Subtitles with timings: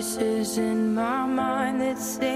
[0.00, 2.29] voices in my mind that say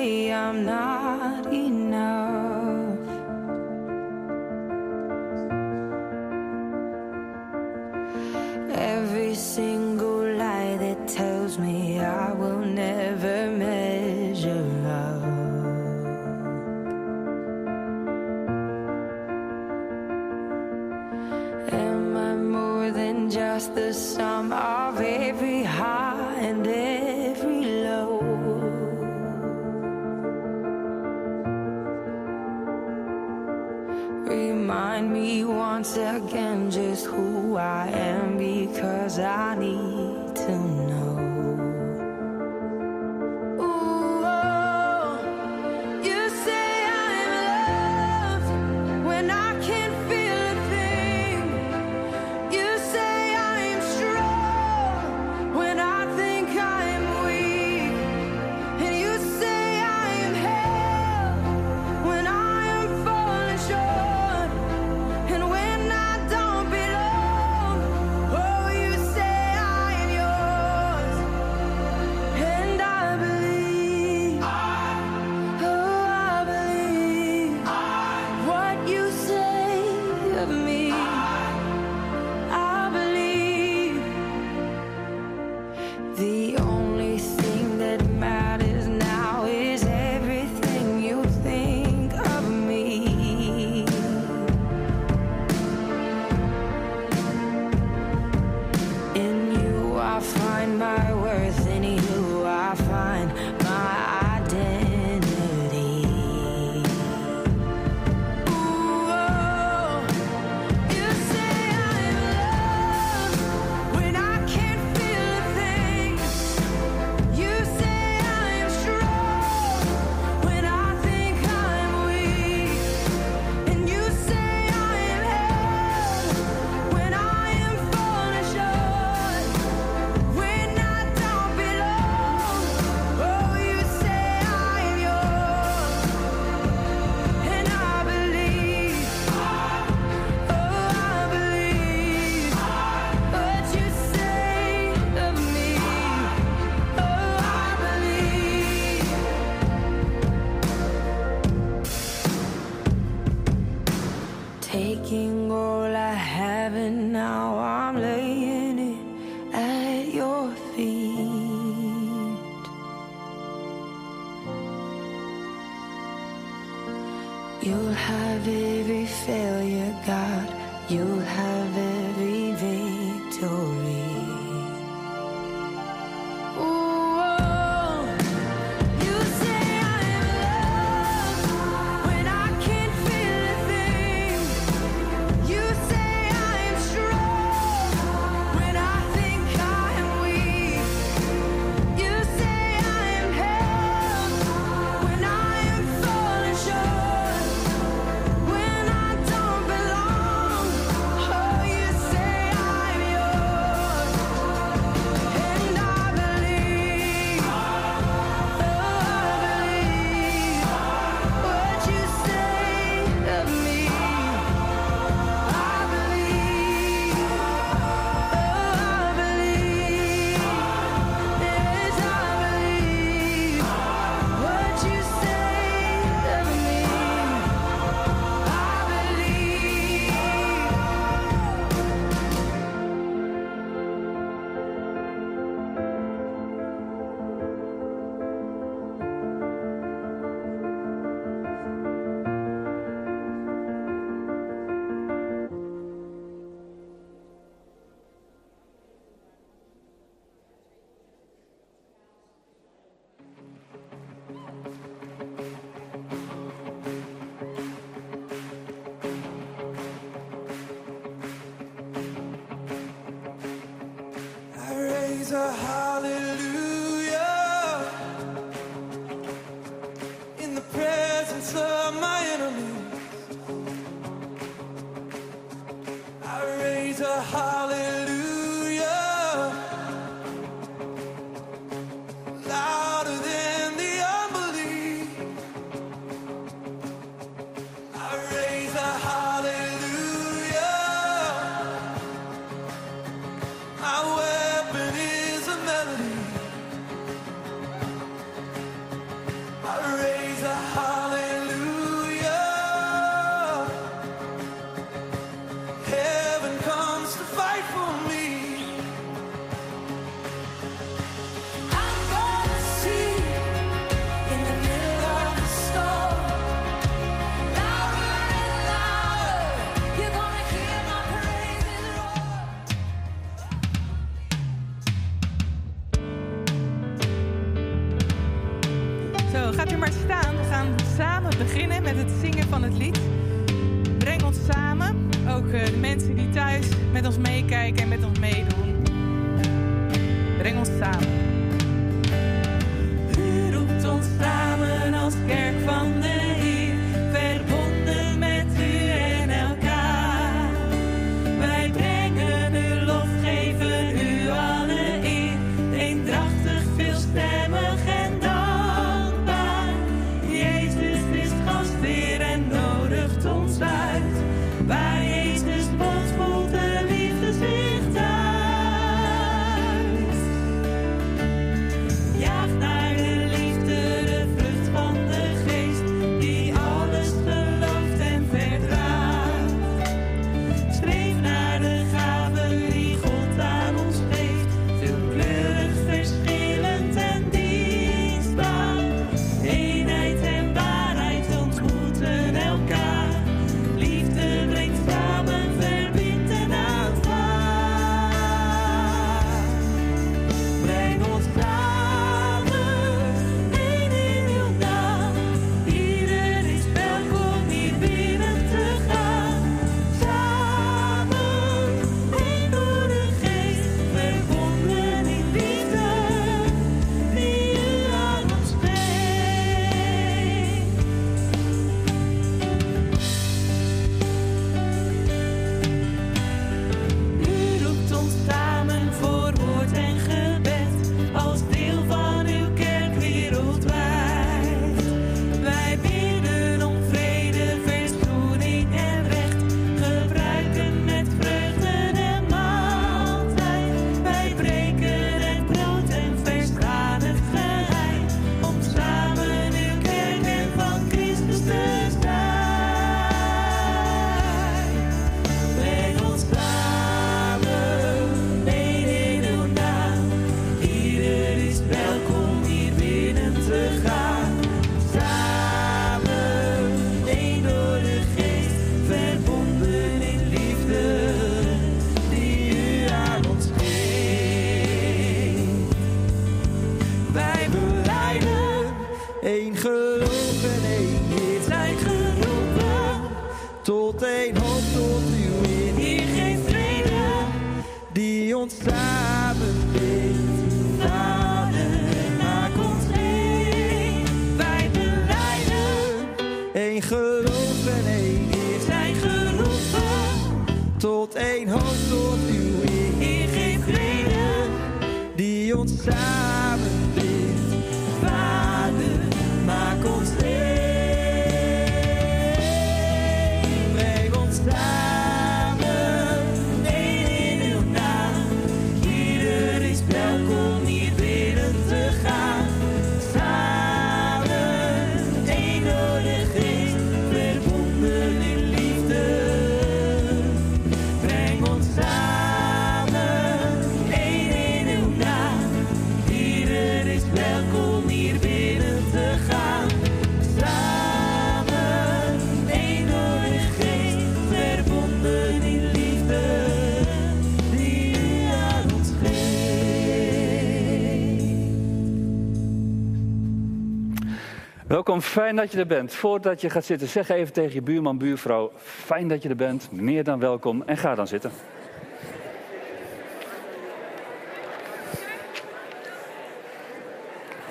[555.04, 555.94] fijn dat je er bent.
[555.94, 559.72] Voordat je gaat zitten, zeg even tegen je buurman, buurvrouw: fijn dat je er bent,
[559.72, 561.30] meer dan welkom en ga dan zitten.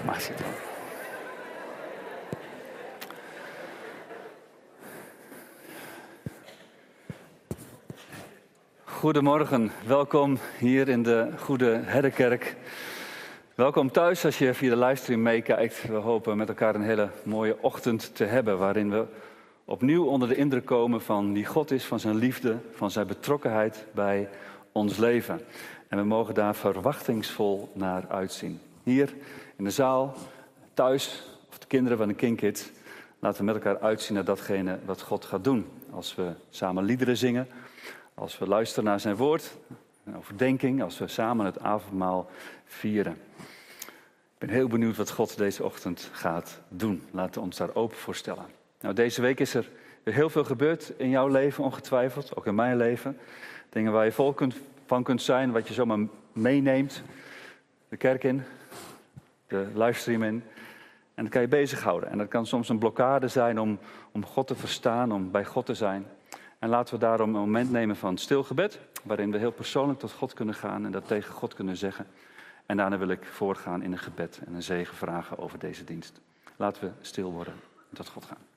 [0.06, 0.46] Mag zitten.
[8.84, 12.56] Goedemorgen, welkom hier in de Goede Herdenkerk.
[13.56, 15.88] Welkom thuis als je via de livestream meekijkt.
[15.88, 19.06] We hopen met elkaar een hele mooie ochtend te hebben waarin we
[19.66, 23.86] opnieuw onder de indruk komen van wie God is, van zijn liefde, van zijn betrokkenheid
[23.92, 24.30] bij
[24.72, 25.42] ons leven.
[25.88, 28.60] En we mogen daar verwachtingsvol naar uitzien.
[28.84, 29.14] Hier
[29.56, 30.16] in de zaal,
[30.74, 32.72] thuis of de kinderen van de King Kids,
[33.20, 35.66] laten we met elkaar uitzien naar datgene wat God gaat doen.
[35.92, 37.48] Als we samen liederen zingen,
[38.14, 39.58] als we luisteren naar zijn woord,
[40.18, 42.30] overdenking, als we samen het avondmaal
[42.66, 43.18] vieren.
[44.44, 47.04] Ben heel benieuwd wat God deze ochtend gaat doen.
[47.12, 48.46] Laten we ons daar open voor stellen.
[48.80, 49.70] Nou, deze week is er
[50.04, 53.18] heel veel gebeurd in jouw leven, ongetwijfeld, ook in mijn leven.
[53.70, 57.04] Dingen waar je vol kunt, van kunt zijn, wat je zomaar meeneemt.
[57.90, 58.44] De kerk in,
[59.48, 60.44] de livestream in.
[61.14, 62.10] En dat kan je bezighouden.
[62.10, 63.80] En dat kan soms een blokkade zijn om,
[64.12, 66.06] om God te verstaan, om bij God te zijn.
[66.60, 70.34] En laten we daarom een moment nemen van stilgebed, waarin we heel persoonlijk tot God
[70.34, 72.08] kunnen gaan en dat tegen God kunnen zeggen.
[72.66, 76.20] En daarna wil ik voorgaan in een gebed en een zegen vragen over deze dienst.
[76.56, 77.54] Laten we stil worden
[77.90, 78.53] en tot God gaan.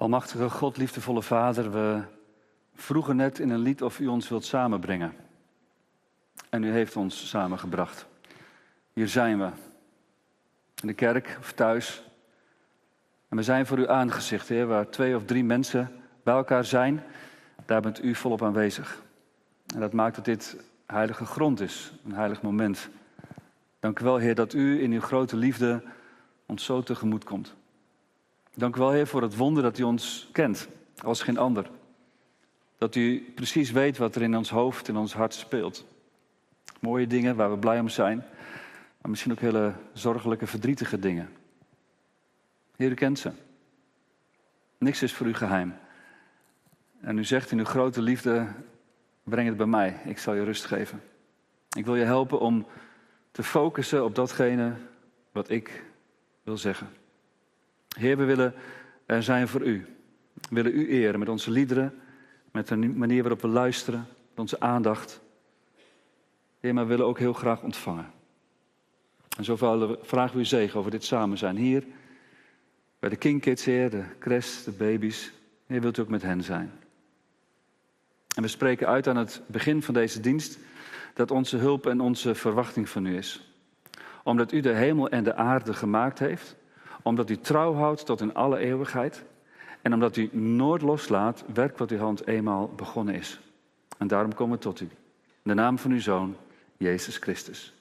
[0.00, 2.02] Almachtige God, liefdevolle Vader, we
[2.74, 5.14] vroegen net in een lied of u ons wilt samenbrengen.
[6.48, 8.06] En u heeft ons samengebracht.
[8.92, 9.50] Hier zijn we.
[10.80, 12.02] In de kerk of thuis.
[13.28, 17.02] En we zijn voor uw aangezicht, Heer, waar twee of drie mensen bij elkaar zijn.
[17.66, 19.02] Daar bent u volop aanwezig.
[19.74, 22.88] En dat maakt dat dit heilige grond is, een heilig moment.
[23.80, 25.82] Dank u wel, Heer, dat u in uw grote liefde
[26.46, 27.58] ons zo tegemoet komt.
[28.60, 30.68] Dank u wel, Heer, voor het wonder dat u ons kent,
[31.02, 31.70] als geen ander.
[32.78, 35.86] Dat u precies weet wat er in ons hoofd en ons hart speelt.
[36.80, 38.16] Mooie dingen waar we blij om zijn,
[39.00, 41.28] maar misschien ook hele zorgelijke, verdrietige dingen.
[42.76, 43.30] Heer, u kent ze.
[44.78, 45.74] Niks is voor u geheim.
[47.00, 48.46] En u zegt in uw grote liefde,
[49.22, 51.02] breng het bij mij, ik zal je rust geven.
[51.76, 52.66] Ik wil je helpen om
[53.30, 54.74] te focussen op datgene
[55.32, 55.84] wat ik
[56.42, 56.99] wil zeggen.
[57.98, 58.54] Heer, we willen
[59.06, 59.86] er zijn voor u.
[60.32, 61.94] We willen u eren met onze liederen,
[62.50, 65.20] met de manier waarop we luisteren, met onze aandacht.
[66.60, 68.10] Heer, maar we willen ook heel graag ontvangen.
[69.36, 69.56] En zo
[70.02, 71.84] vragen we u zegen over dit samen zijn hier.
[72.98, 75.32] Bij de King Kids, Heer, de crash, de baby's.
[75.66, 76.72] Heer, wilt u ook met hen zijn.
[78.36, 80.58] En we spreken uit aan het begin van deze dienst
[81.14, 83.54] dat onze hulp en onze verwachting van u is.
[84.24, 86.56] Omdat u de hemel en de aarde gemaakt heeft
[87.02, 89.24] omdat u trouw houdt tot in alle eeuwigheid.
[89.82, 93.40] En omdat u nooit loslaat werk wat uw hand eenmaal begonnen is.
[93.98, 94.84] En daarom komen we tot u.
[94.84, 94.90] In
[95.42, 96.36] de naam van uw Zoon,
[96.76, 97.74] Jezus Christus.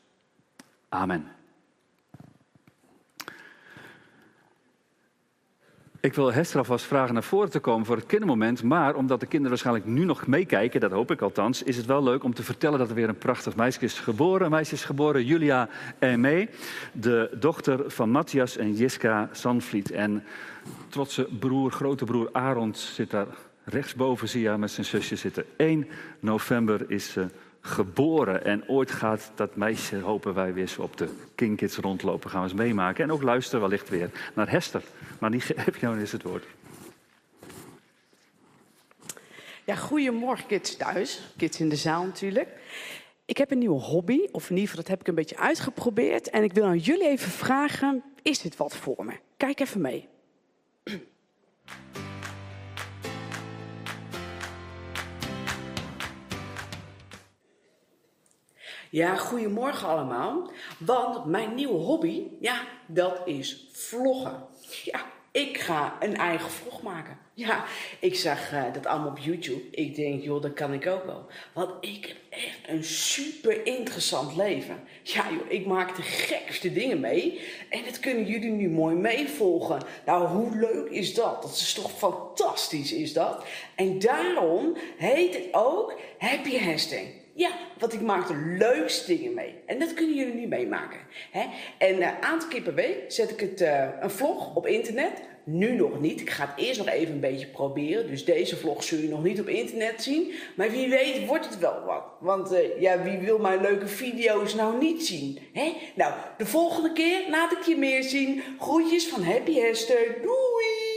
[0.90, 1.39] Amen.
[6.02, 8.64] Ik wil Hester alvast vragen naar voren te komen voor het kindermoment.
[8.64, 12.04] Maar omdat de kinderen waarschijnlijk nu nog meekijken, dat hoop ik althans, is het wel
[12.04, 14.46] leuk om te vertellen dat er weer een prachtig meisje is geboren.
[14.46, 16.50] Een meisje is geboren, Julia mee,
[16.92, 19.92] de dochter van Matthias en Jiska Sanvliet.
[19.92, 20.24] En
[20.90, 23.28] trotse broer, grote broer Arond zit daar
[23.64, 25.46] rechtsboven, zie je met zijn zusje zitten.
[25.58, 25.88] 1
[26.20, 27.28] november is ze
[27.62, 28.46] geboren.
[28.46, 32.30] En ooit gaat dat meisje, hopen wij, weer op de King Kids rondlopen.
[32.30, 33.04] Gaan we eens meemaken.
[33.04, 34.84] En ook luisteren wellicht weer naar Hester.
[35.20, 36.46] Maar die geef je nou eens het woord.
[39.66, 41.22] Ja, goedemorgen kids thuis.
[41.38, 42.50] Kids in de zaal natuurlijk.
[43.26, 46.30] Ik heb een nieuwe hobby, of in ieder geval dat heb ik een beetje uitgeprobeerd.
[46.30, 49.14] En ik wil aan jullie even vragen, is dit wat voor me?
[49.38, 50.08] Kijk even mee.
[58.90, 60.52] Ja, goedemorgen allemaal.
[60.78, 64.46] Want mijn nieuwe hobby, ja, dat is vloggen.
[64.84, 67.18] Ja, ik ga een eigen vlog maken.
[67.34, 67.66] Ja,
[68.00, 69.62] ik zag uh, dat allemaal op YouTube.
[69.72, 71.26] Ik denk, joh, dat kan ik ook wel.
[71.54, 74.80] Want ik heb echt een super interessant leven.
[75.04, 77.42] Ja, joh, ik maak de gekste dingen mee.
[77.70, 79.82] En dat kunnen jullie nu mooi meevolgen.
[80.06, 81.42] Nou, hoe leuk is dat?
[81.42, 83.46] Dat is toch fantastisch, is dat?
[83.76, 87.19] En daarom heet het ook Happy Hashtag.
[87.40, 89.54] Ja, want ik maak de leukste dingen mee.
[89.66, 91.00] En dat kunnen jullie nu meemaken.
[91.32, 91.46] Hè?
[91.78, 95.12] En uh, aantal keer per week zet ik het, uh, een vlog op internet.
[95.44, 96.22] Nu nog niet.
[96.22, 98.08] Ik ga het eerst nog even een beetje proberen.
[98.08, 100.32] Dus deze vlog zul je nog niet op internet zien.
[100.56, 102.04] Maar wie weet wordt het wel wat.
[102.20, 105.40] Want uh, ja, wie wil mijn leuke video's nou niet zien?
[105.54, 105.76] Hè?
[105.96, 108.42] Nou, de volgende keer laat ik je meer zien.
[108.60, 110.16] Groetjes van Happy Hester.
[110.22, 110.89] Doei!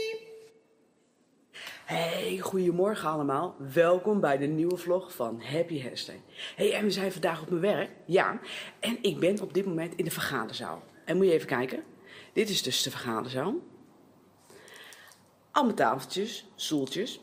[1.83, 3.55] Hey, goedemorgen allemaal.
[3.73, 6.15] Welkom bij de nieuwe vlog van Happy Hester.
[6.55, 7.89] Hey, en we zijn vandaag op mijn werk.
[8.05, 8.39] Ja,
[8.79, 10.83] en ik ben op dit moment in de vergaderzaal.
[11.05, 11.83] En moet je even kijken.
[12.33, 13.55] Dit is dus de vergaderzaal.
[15.51, 17.19] Allemaal tafeltjes, stoeltjes.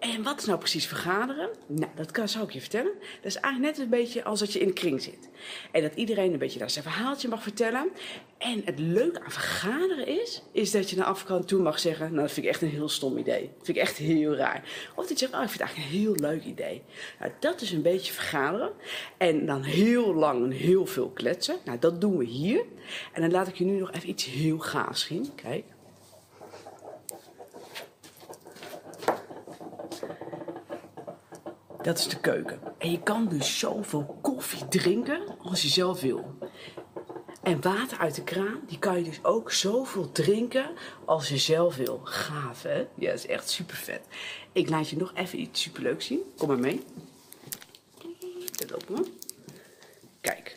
[0.00, 1.48] En wat is nou precies vergaderen?
[1.66, 2.92] Nou, dat kan, zou ik je vertellen.
[2.92, 5.28] Dat is eigenlijk net een beetje als dat je in een kring zit.
[5.72, 7.88] En dat iedereen een beetje daar zijn verhaaltje mag vertellen.
[8.38, 12.06] En het leuke aan vergaderen is, is dat je naar afkant toe mag zeggen...
[12.10, 13.42] nou, dat vind ik echt een heel stom idee.
[13.56, 14.62] Dat vind ik echt heel raar.
[14.94, 16.82] Of dat je zegt, oh, ik vind het eigenlijk een heel leuk idee.
[17.18, 18.72] Nou, dat is een beetje vergaderen.
[19.16, 21.56] En dan heel lang en heel veel kletsen.
[21.64, 22.64] Nou, dat doen we hier.
[23.12, 25.34] En dan laat ik je nu nog even iets heel gaafs zien.
[25.34, 25.64] Kijk.
[31.90, 32.60] Dat is de keuken.
[32.78, 36.38] En je kan dus zoveel koffie drinken als je zelf wil.
[37.42, 40.70] En water uit de kraan, die kan je dus ook zoveel drinken
[41.04, 42.00] als je zelf wil.
[42.04, 42.78] Gaaf, hè?
[42.78, 44.00] Ja, dat is echt super vet.
[44.52, 46.20] Ik laat je nog even iets superleuks zien.
[46.36, 46.82] Kom maar mee.
[48.74, 49.06] Openen.
[50.20, 50.56] Kijk.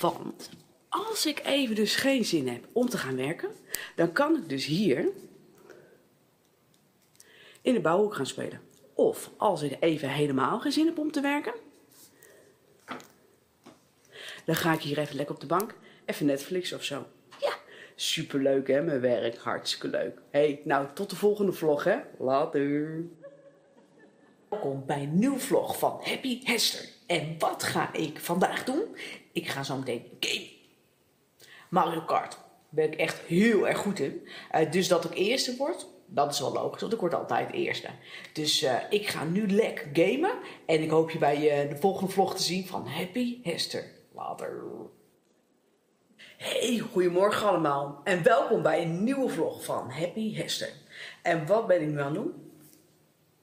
[0.00, 0.50] Want
[0.88, 3.50] als ik even dus geen zin heb om te gaan werken,
[3.96, 5.08] dan kan ik dus hier
[7.62, 8.67] in de bouwhoek gaan spelen.
[8.98, 11.54] Of als ik even helemaal geen zin heb om te werken,
[14.44, 17.06] dan ga ik hier even lekker op de bank, even Netflix of zo.
[17.40, 17.52] Ja,
[17.94, 20.20] superleuk hè, mijn werk, hartstikke leuk.
[20.30, 21.98] hey, nou tot de volgende vlog hè.
[22.18, 23.04] Later.
[24.48, 26.88] Welkom bij een nieuw vlog van Happy Hester.
[27.06, 28.82] En wat ga ik vandaag doen?
[29.32, 30.48] Ik ga zo meteen game.
[31.68, 32.32] Mario Kart.
[32.32, 34.28] Daar ben ik echt heel erg goed in.
[34.50, 37.88] Eh, dus dat ik eerste word, dat is wel logisch, want ik word altijd eerste.
[38.32, 40.38] Dus eh, ik ga nu lekker gamen.
[40.66, 43.84] En ik hoop je bij eh, de volgende vlog te zien van Happy Hester.
[44.14, 44.62] Later.
[46.36, 48.00] Hey, goedemorgen allemaal.
[48.04, 50.70] En welkom bij een nieuwe vlog van Happy Hester.
[51.22, 52.32] En wat ben ik nu aan het doen?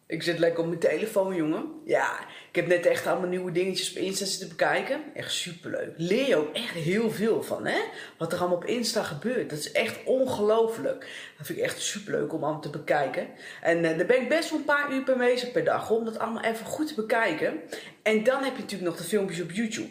[0.08, 1.82] Ik zit lekker op mijn telefoon, jongen.
[1.86, 2.20] Ja,
[2.56, 5.02] ik heb net echt allemaal nieuwe dingetjes op Insta zitten bekijken.
[5.14, 5.94] Echt superleuk.
[5.98, 7.80] Leer je ook echt heel veel van, hè?
[8.18, 9.50] Wat er allemaal op Insta gebeurt.
[9.50, 11.08] Dat is echt ongelooflijk.
[11.38, 13.28] Dat vind ik echt superleuk om allemaal te bekijken.
[13.62, 15.90] En eh, daar ben ik best wel een paar uur per bezig per dag.
[15.90, 17.60] Om dat allemaal even goed te bekijken.
[18.02, 19.90] En dan heb je natuurlijk nog de filmpjes op YouTube.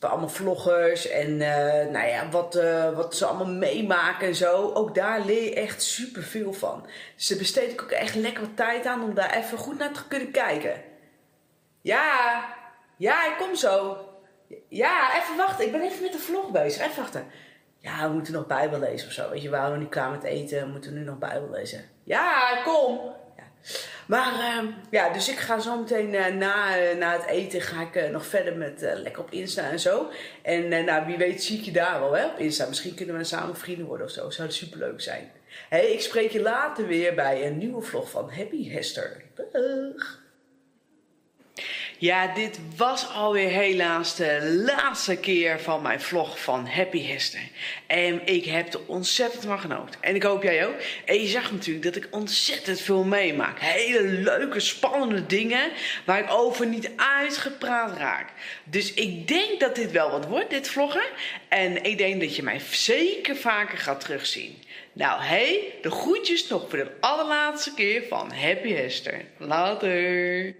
[0.00, 4.70] Van allemaal vloggers en eh, nou ja, wat, eh, wat ze allemaal meemaken en zo.
[4.74, 6.86] Ook daar leer je echt super veel van.
[7.16, 9.92] Dus daar besteed ik ook echt lekker wat tijd aan om daar even goed naar
[9.92, 10.87] te kunnen kijken.
[11.88, 12.44] Ja,
[12.96, 13.98] ja, ik kom zo.
[14.68, 15.64] Ja, even wachten.
[15.64, 16.82] Ik ben even met de vlog bezig.
[16.82, 17.26] Even wachten.
[17.78, 19.30] Ja, we moeten nog Bijbel lezen of zo.
[19.30, 20.60] Weet je, we waren nog niet klaar met eten.
[20.60, 21.84] We moeten nu nog Bijbel lezen.
[22.04, 23.00] Ja, kom.
[23.36, 23.42] Ja.
[24.06, 27.82] Maar ehm, ja, dus ik ga zo meteen eh, na, eh, na het eten ga
[27.82, 30.10] ik eh, nog verder met lekker op Insta en zo.
[30.42, 32.66] En nou, wie weet zie ik je daar wel hè, op Insta.
[32.66, 34.30] Misschien kunnen we samen vrienden worden of zo.
[34.30, 35.30] Zou superleuk zijn.
[35.70, 39.22] Ik spreek je later weer bij een nieuwe vlog van Happy Hester.
[39.34, 40.17] Dag.
[42.00, 47.40] Ja, dit was alweer helaas de laatste keer van mijn vlog van Happy Hester.
[47.86, 50.02] En ik heb er ontzettend van genoten.
[50.02, 50.74] En ik hoop jij ook.
[51.04, 53.60] En je zag natuurlijk dat ik ontzettend veel meemaak.
[53.60, 55.70] Hele leuke, spannende dingen
[56.04, 58.28] waar ik over niet uitgepraat raak.
[58.64, 61.06] Dus ik denk dat dit wel wat wordt, dit vloggen.
[61.48, 64.62] En ik denk dat je mij zeker vaker gaat terugzien.
[64.92, 69.24] Nou, hey, de groetjes nog voor de allerlaatste keer van Happy Hester.
[69.38, 70.54] Later.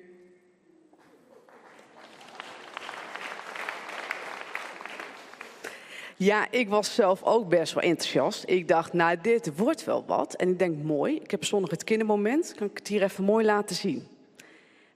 [6.19, 8.43] Ja, ik was zelf ook best wel enthousiast.
[8.47, 10.35] Ik dacht, nou, dit wordt wel wat.
[10.35, 12.55] En ik denk, mooi, ik heb zondag het kindermoment.
[12.57, 14.07] Kan ik het hier even mooi laten zien.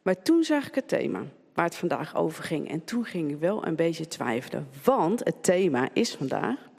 [0.02, 1.22] Maar toen zag ik het thema
[1.54, 2.70] waar het vandaag over ging.
[2.70, 4.68] En toen ging ik wel een beetje twijfelen.
[4.85, 6.70] Want het thema is vandaag...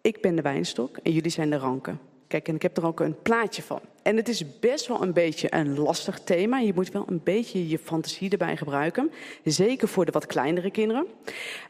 [0.00, 2.00] Ik ben de wijnstok en jullie zijn de ranken.
[2.28, 3.80] Kijk, en ik heb er ook een plaatje van.
[4.02, 6.58] En het is best wel een beetje een lastig thema.
[6.58, 9.10] Je moet wel een beetje je fantasie erbij gebruiken.
[9.44, 11.06] Zeker voor de wat kleinere kinderen.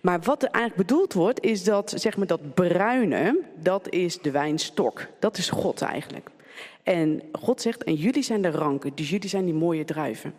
[0.00, 4.30] Maar wat er eigenlijk bedoeld wordt, is dat, zeg maar, dat bruine, dat is de
[4.30, 5.06] wijnstok.
[5.18, 6.30] Dat is God eigenlijk.
[6.82, 10.34] En God zegt, en jullie zijn de ranken, dus jullie zijn die mooie druiven.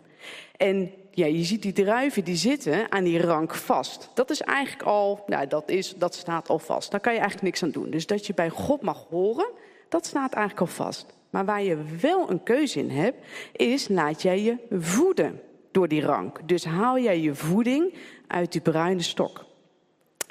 [0.56, 4.10] En ja, je ziet die druiven die zitten aan die rank vast.
[4.14, 6.90] Dat is eigenlijk al, nou, dat, is, dat staat al vast.
[6.90, 7.90] Daar kan je eigenlijk niks aan doen.
[7.90, 9.48] Dus dat je bij God mag horen,
[9.90, 11.06] dat staat eigenlijk al vast.
[11.30, 16.02] Maar waar je wel een keuze in hebt, is laat jij je voeden door die
[16.02, 16.48] rank.
[16.48, 17.94] Dus haal jij je voeding
[18.26, 19.48] uit die bruine stok.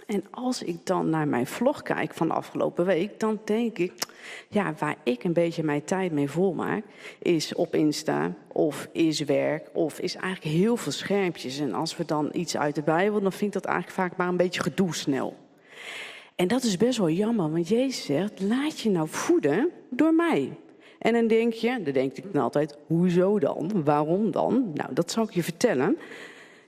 [0.10, 3.94] En als ik dan naar mijn vlog kijk van de afgelopen week, dan denk ik,
[4.48, 6.84] ja, waar ik een beetje mijn tijd mee volmaak,
[7.20, 11.60] is op Insta of is werk of is eigenlijk heel veel schermpjes.
[11.60, 14.28] En als we dan iets uit de Bijbel, dan vind ik dat eigenlijk vaak maar
[14.28, 15.38] een beetje gedoe snel.
[16.40, 20.58] En dat is best wel jammer, want Jezus zegt, laat je nou voeden door mij.
[21.00, 23.84] En dan denk je, dan denk ik dan altijd, hoezo dan?
[23.84, 24.72] Waarom dan?
[24.74, 25.98] Nou, dat zal ik je vertellen.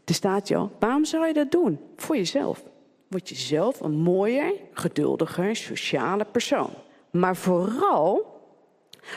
[0.06, 1.80] Er staat jou, waarom zou je dat doen?
[1.96, 2.64] Voor jezelf.
[3.08, 6.70] Word je zelf een mooier, geduldiger, sociale persoon.
[7.12, 8.32] Maar vooral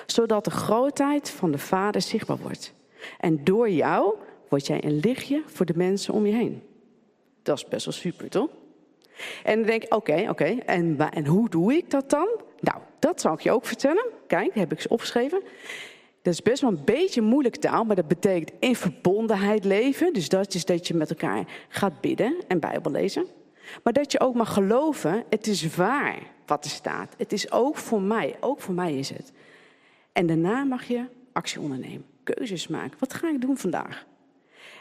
[0.06, 2.74] Zodat de grootheid van de Vader zichtbaar wordt.
[3.18, 4.14] En door jou
[4.48, 6.62] word jij een lichtje voor de mensen om je heen.
[7.42, 8.48] Dat is best wel super, toch?
[9.42, 12.28] En dan denk ik, oké, oké, en, en hoe doe ik dat dan?
[12.60, 14.04] Nou, dat zal ik je ook vertellen.
[14.26, 15.42] Kijk, heb ik ze opgeschreven.
[16.22, 20.12] Dat is best wel een beetje moeilijke taal, maar dat betekent in verbondenheid leven.
[20.12, 23.26] Dus dat is dat je met elkaar gaat bidden en Bijbel lezen.
[23.82, 27.14] Maar dat je ook mag geloven, het is waar wat er staat.
[27.16, 29.32] Het is ook voor mij, ook voor mij is het.
[30.12, 32.98] En daarna mag je actie ondernemen, keuzes maken.
[32.98, 34.06] Wat ga ik doen vandaag?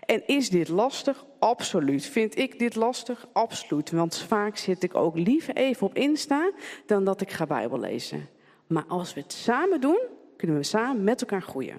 [0.06, 1.26] En is dit lastig?
[1.40, 2.06] Absoluut.
[2.06, 3.28] Vind ik dit lastig?
[3.34, 3.92] Absoluut.
[3.92, 6.52] Want vaak zit ik ook liever even op Insta
[6.86, 8.30] dan dat ik ga Bijbel lezen.
[8.68, 10.00] Maar als we het samen doen,
[10.38, 11.78] kunnen we samen met elkaar groeien.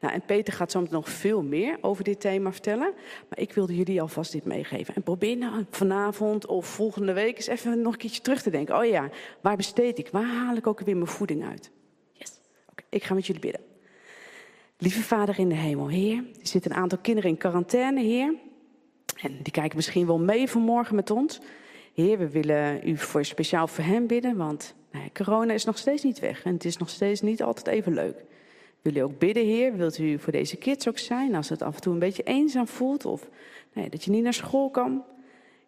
[0.00, 2.92] Nou, en Peter gaat zo meteen nog veel meer over dit thema vertellen.
[3.28, 4.94] Maar ik wilde jullie alvast dit meegeven.
[4.94, 8.76] En probeer nou vanavond of volgende week eens even nog een keertje terug te denken.
[8.76, 10.08] Oh ja, waar besteed ik?
[10.08, 11.70] Waar haal ik ook weer mijn voeding uit?
[12.12, 12.32] Yes.
[12.70, 13.71] Oké, ik ga met jullie bidden.
[14.82, 18.34] Lieve Vader in de hemel, Heer, er zitten een aantal kinderen in quarantaine, Heer.
[19.20, 21.40] En die kijken misschien wel mee vanmorgen met ons.
[21.94, 26.02] Heer, we willen u voor speciaal voor hen bidden, want nou corona is nog steeds
[26.02, 28.24] niet weg en het is nog steeds niet altijd even leuk.
[28.80, 29.76] Wil u ook bidden, Heer?
[29.76, 32.66] Wilt u voor deze kids ook zijn als het af en toe een beetje eenzaam
[32.66, 33.28] voelt of
[33.72, 35.04] nou dat je niet naar school kan?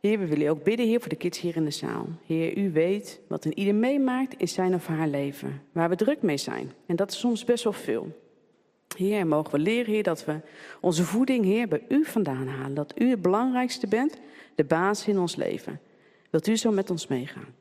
[0.00, 2.06] Heer, we willen ook bidden, Heer, voor de kids hier in de zaal.
[2.26, 6.22] Heer, u weet wat een ieder meemaakt in zijn of haar leven, waar we druk
[6.22, 6.72] mee zijn.
[6.86, 8.22] En dat is soms best wel veel.
[8.96, 10.40] Heer, mogen we leren, Heer, dat we
[10.80, 12.74] onze voeding, Heer, bij U vandaan halen.
[12.74, 14.18] Dat U het belangrijkste bent,
[14.54, 15.80] de baas in ons leven.
[16.30, 17.54] Wilt U zo met ons meegaan?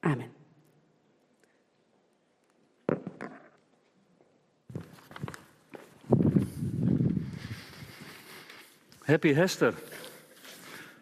[0.00, 0.32] Amen.
[9.02, 9.74] Happy Hester.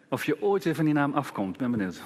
[0.09, 2.01] Of je ooit van die naam afkomt, ben benieuwd.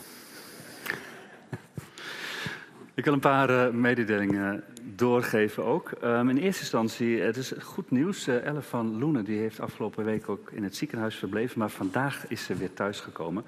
[2.95, 5.91] Ik wil een paar eh, mededelingen doorgeven ook.
[5.91, 8.27] Ehm, in eerste instantie, het is goed nieuws.
[8.27, 11.59] Eh Elle van Loenen die heeft afgelopen week ook in het ziekenhuis verbleven.
[11.59, 13.45] Maar vandaag is ze weer thuisgekomen.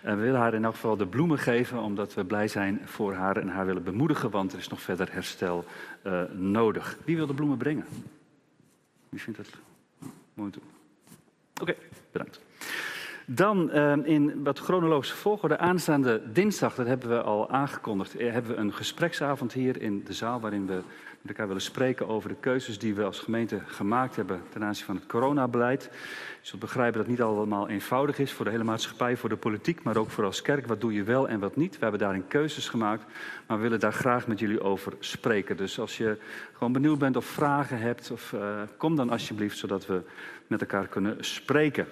[0.00, 1.78] En we willen haar in elk geval de bloemen geven.
[1.78, 4.30] Omdat we blij zijn voor haar en haar willen bemoedigen.
[4.30, 5.64] Want er is nog verder herstel
[6.32, 6.98] nodig.
[7.04, 7.84] Wie wil de bloemen brengen?
[9.08, 9.50] Wie vindt het
[10.34, 10.50] mooi?
[11.60, 11.74] Oké,
[12.12, 12.40] bedankt.
[13.30, 15.58] Dan eh, in wat chronologische volgorde.
[15.58, 20.12] Aanstaande dinsdag, dat hebben we al aangekondigd, eh, hebben we een gespreksavond hier in de
[20.12, 20.40] zaal.
[20.40, 24.42] waarin we met elkaar willen spreken over de keuzes die we als gemeente gemaakt hebben
[24.48, 25.82] ten aanzien van het coronabeleid.
[25.82, 25.88] Je
[26.40, 29.82] zult begrijpen dat het niet allemaal eenvoudig is voor de hele maatschappij, voor de politiek,
[29.82, 30.66] maar ook voor als kerk.
[30.66, 31.72] Wat doe je wel en wat niet?
[31.72, 33.04] We hebben daarin keuzes gemaakt,
[33.46, 35.56] maar we willen daar graag met jullie over spreken.
[35.56, 36.18] Dus als je
[36.52, 40.02] gewoon benieuwd bent of vragen hebt, of, eh, kom dan alsjeblieft, zodat we
[40.46, 41.86] met elkaar kunnen spreken.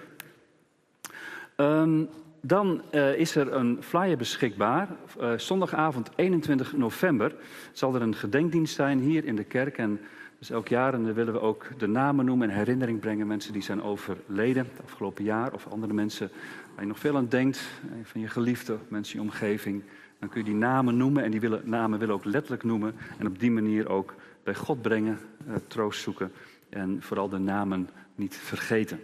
[1.56, 2.04] Ehm,
[2.40, 4.88] dan eh, is er een flyer beschikbaar.
[5.20, 7.34] Eh, zondagavond 21 november
[7.72, 9.78] zal er een gedenkdienst zijn hier in de kerk.
[9.78, 10.00] En
[10.38, 13.26] dus elk jaar en willen we ook de namen noemen en herinnering brengen.
[13.26, 15.52] Mensen die zijn overleden het afgelopen jaar.
[15.52, 16.30] Of andere mensen
[16.74, 17.60] waar je nog veel aan denkt.
[18.02, 19.82] Van je geliefde, mensen in je omgeving.
[20.18, 22.94] Dan kun je die namen noemen en die willen, namen willen ook letterlijk noemen.
[23.18, 26.32] En op die manier ook bij God brengen, eh, troost zoeken.
[26.68, 29.00] En vooral de namen niet vergeten.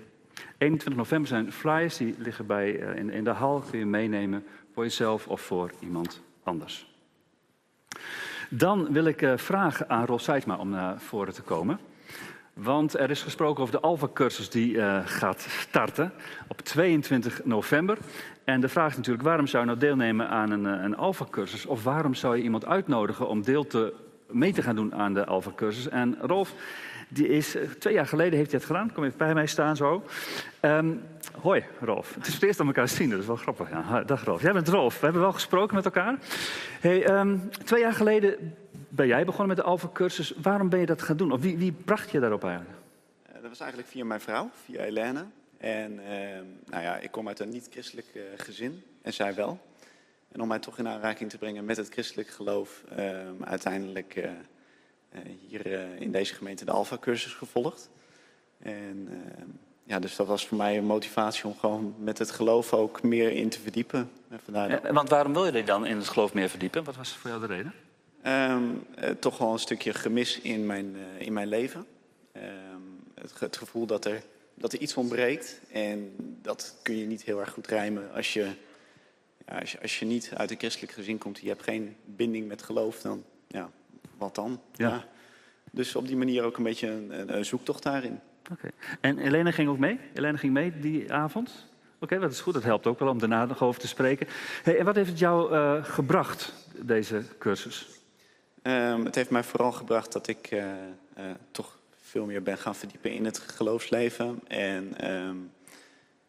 [0.59, 3.65] 21 november zijn flyers, die liggen bij, eh, in, in de hal.
[3.71, 6.91] Kun je meenemen voor jezelf of voor iemand anders.
[8.49, 11.79] Dan wil ik eh, vragen aan Rolf Seidsma om naar voren te komen.
[12.55, 16.13] Want er is gesproken over de Alpha-cursus die eh, gaat starten
[16.49, 17.99] op 22 november.
[18.45, 21.67] En de vraag is natuurlijk, waarom zou je nou deelnemen aan een, een Alpha-cursus?
[21.67, 23.95] Of waarom zou je iemand uitnodigen om deel te,
[24.31, 25.89] mee te gaan doen aan de Alpha-cursus?
[25.89, 26.55] En Rolf,
[27.13, 28.93] die is, eh, twee jaar geleden heeft hij het gedaan.
[28.93, 30.05] Kom even bij mij staan zo.
[30.61, 30.95] Ehm,
[31.41, 32.15] hoi, Rolf.
[32.15, 33.71] Het is het eerst we elkaar zien, dat is wel grappig.
[33.71, 34.43] Ja, dag Rolf.
[34.43, 34.95] Jij bent Rolf.
[34.95, 36.19] We hebben wel gesproken met elkaar.
[36.81, 38.55] Hey, ehm, twee jaar geleden
[38.89, 40.35] ben jij begonnen met de Alpha-cursus.
[40.43, 41.33] Waarom ben je dat gaan doen?
[41.33, 42.79] Of wie, wie bracht je daarop eigenlijk?
[43.23, 45.25] Eh, Dat was eigenlijk via mijn vrouw, via Helene.
[45.59, 49.61] En ehm, nou ja, ik kom uit een niet-christelijk eh, gezin en zij wel.
[50.33, 52.83] En om mij toch in aanraking te brengen met het christelijk geloof,
[53.41, 54.29] uiteindelijk
[55.49, 57.91] hier eh, in deze gemeente de Alpha-cursus gevolgd.
[58.59, 59.49] En ehm,
[59.85, 63.31] ja, dus dat was voor mij een motivatie om gewoon met het geloof ook meer
[63.33, 64.11] in te verdiepen.
[64.29, 66.85] En vandaar dat- Eh, want waarom wil je je dan in het geloof meer verdiepen?
[66.85, 67.73] Wat was voor jou de reden?
[68.23, 68.63] Ehm,
[68.95, 71.87] eh, toch wel een stukje gemis in mijn, eh, in mijn leven.
[72.33, 72.47] Ehm,
[73.39, 74.23] het gevoel dat er,
[74.55, 75.61] dat er iets ontbreekt.
[75.73, 78.51] En dat kun je niet heel erg goed rijmen als je,
[79.47, 81.39] ja, als je, als je niet uit een christelijk gezin komt.
[81.39, 83.71] Je hebt geen binding met geloof, dan ja,
[84.23, 84.61] wat dan?
[84.73, 85.05] Ja.
[85.71, 88.21] Dus op die manier ook een beetje een, een, zoektocht daarin.
[88.51, 88.69] Oké.
[89.01, 89.99] En Helene ging ook mee?
[90.13, 91.71] Helene ging mee die avond?
[91.99, 92.55] Oké, dat is goed.
[92.55, 94.27] Dat helpt ook wel om daarna nog over te spreken.
[94.63, 97.89] Hey, en wat heeft het jou eh, gebracht, deze cursus?
[98.63, 100.73] Ehm, het heeft mij vooral gebracht dat ik eh,
[101.15, 104.41] eh, toch veel meer ben gaan verdiepen in het geloofsleven.
[104.49, 105.37] En ehm,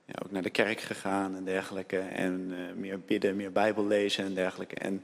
[0.05, 1.99] ja, ook naar de kerk gegaan en dergelijke.
[1.99, 4.75] En meer bidden, meer Bijbel lezen en dergelijke.
[4.75, 5.03] En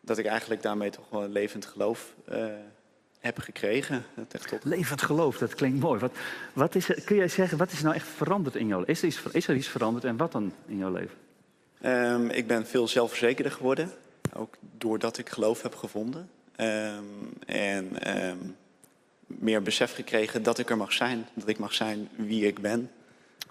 [0.00, 2.44] dat ik eigenlijk daarmee toch wel een levend geloof eh,
[3.18, 4.04] heb gekregen.
[4.14, 4.64] Dat echt tot...
[4.64, 6.00] Levend geloof, dat klinkt mooi.
[6.00, 6.12] Wat,
[6.52, 8.92] wat is, kun jij zeggen, wat is nou echt veranderd in jouw leven?
[8.92, 11.16] Is er iets, is er iets veranderd en wat dan in jouw leven?
[11.80, 13.90] Ehm, ik ben veel zelfverzekerder geworden.
[14.32, 16.30] Ook doordat ik geloof heb gevonden.
[16.56, 17.04] Ehm,
[17.46, 18.38] en ehm,
[19.26, 21.26] meer besef gekregen dat ik er mag zijn.
[21.34, 22.90] Dat ik mag zijn wie ik ben.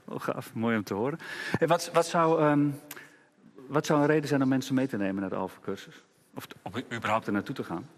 [0.06, 1.20] Oh, gaaf, mooi om te horen.
[1.58, 2.62] Hey, wat, wat, zou,
[3.68, 6.04] wat zou een reden zijn om mensen mee te nemen naar de Alpha-cursus?
[6.64, 7.90] Of, überhaupt er naartoe te gaan?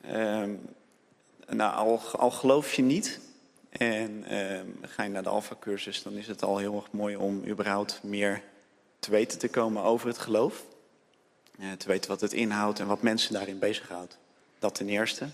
[0.00, 0.54] Ehm,
[1.46, 3.20] nou, al, al geloof je niet
[3.68, 6.02] en ehm, ga je naar de Alpha-cursus...
[6.02, 8.42] dan is het al heel erg mooi om überhaupt meer
[8.98, 10.64] te weten te komen over het geloof.
[11.58, 14.18] Eh, te weten wat het inhoudt en wat mensen daarin bezighoudt.
[14.58, 15.26] Dat ten eerste.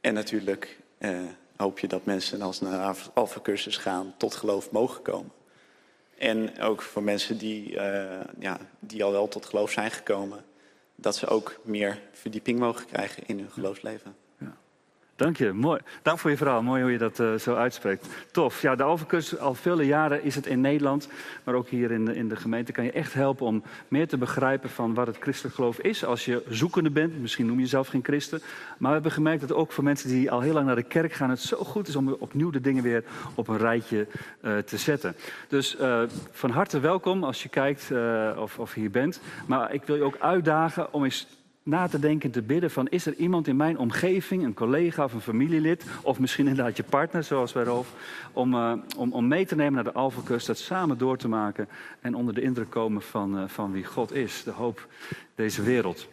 [0.00, 1.20] En natuurlijk eh,
[1.56, 4.14] hoop je dat mensen als ze naar de Alpha-cursus gaan...
[4.16, 5.32] tot geloof mogen komen.
[6.18, 10.44] En ook voor mensen die, eh, ja, die al wel tot geloof zijn gekomen...
[10.96, 14.16] dat ze ook meer verdieping mogen krijgen in hun geloofsleven.
[15.16, 15.80] Dank je, mooi.
[16.02, 16.62] Dank voor je verhaal.
[16.62, 18.06] Mooi hoe je dat eh, zo uitspreekt.
[18.32, 18.62] Tof.
[18.62, 21.08] Ja, de Alpha-cursus, al vele jaren is het in Nederland,
[21.44, 24.18] maar ook hier in de, in de gemeente, kan je echt helpen om meer te
[24.18, 26.04] begrijpen van wat het christelijk geloof is.
[26.04, 28.40] Als je zoekende bent, misschien noem je jezelf geen christen,
[28.78, 31.12] maar we hebben gemerkt dat ook voor mensen die al heel lang naar de kerk
[31.12, 34.06] gaan, het zo goed is om opnieuw de dingen weer op een rijtje
[34.40, 35.16] eh, te zetten.
[35.48, 37.90] Dus eh, van harte welkom als je kijkt
[38.38, 39.20] of, of hier bent.
[39.46, 41.26] Maar ik wil je ook uitdagen om eens
[41.66, 42.88] na te denken en te bidden van...
[42.88, 45.84] is er iemand in mijn omgeving, een collega of een familielid...
[46.02, 47.92] of misschien inderdaad je partner, zoals bij Rolf...
[48.32, 51.68] om, eh, om, om mee te nemen naar de Alpha-cursus, dat samen door te maken...
[52.00, 54.86] en onder de indruk komen van, eh, van wie God is, de hoop
[55.34, 56.08] deze wereld.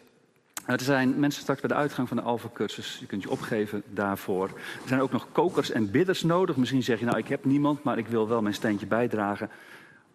[0.66, 2.96] Er zijn mensen straks bij de uitgang van de Alpha-cursus.
[3.00, 4.46] Je kunt je opgeven daarvoor.
[4.82, 6.56] Er zijn ook nog kokers en bidders nodig.
[6.56, 9.50] Misschien zeg je, nou, ik heb niemand, maar ik wil wel mijn steentje bijdragen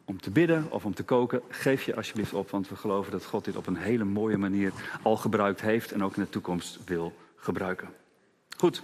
[0.10, 2.50] om te bidden of om te koken, geef je alsjeblieft op.
[2.50, 6.04] Want we geloven dat God dit op een hele mooie manier al gebruikt heeft en
[6.04, 7.89] ook in de toekomst wil gebruiken.
[8.58, 8.84] Goed,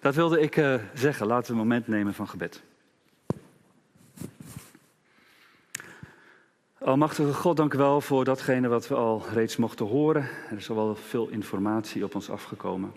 [0.00, 1.26] dat wilde ik eh, zeggen.
[1.26, 2.62] Laten we een moment nemen van gebed.
[6.78, 10.28] Almachtige God, dank u wel voor datgene wat we al reeds mochten horen.
[10.50, 12.92] Er is al wel veel informatie op ons afgekomen.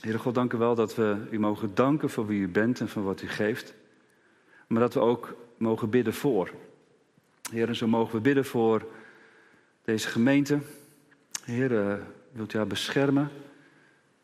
[0.00, 2.88] Heere God, dank u wel dat we u mogen danken voor wie u bent en
[2.88, 3.74] voor wat u geeft.
[4.66, 6.50] Maar dat we ook mogen bidden voor.
[7.50, 8.86] Heer, en zo mogen we bidden voor
[9.84, 10.58] deze gemeente.
[11.44, 11.94] Heer, eh,
[12.32, 13.30] wilt u haar beschermen?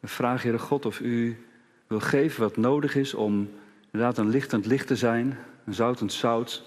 [0.00, 1.46] We vragen, Heere God, of u
[1.86, 3.50] wil geven wat nodig is om
[3.90, 6.62] inderdaad een lichtend licht te zijn, een zoutend zout.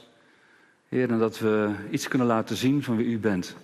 [0.88, 3.56] Heer, en dat we iets kunnen laten zien van wie u bent.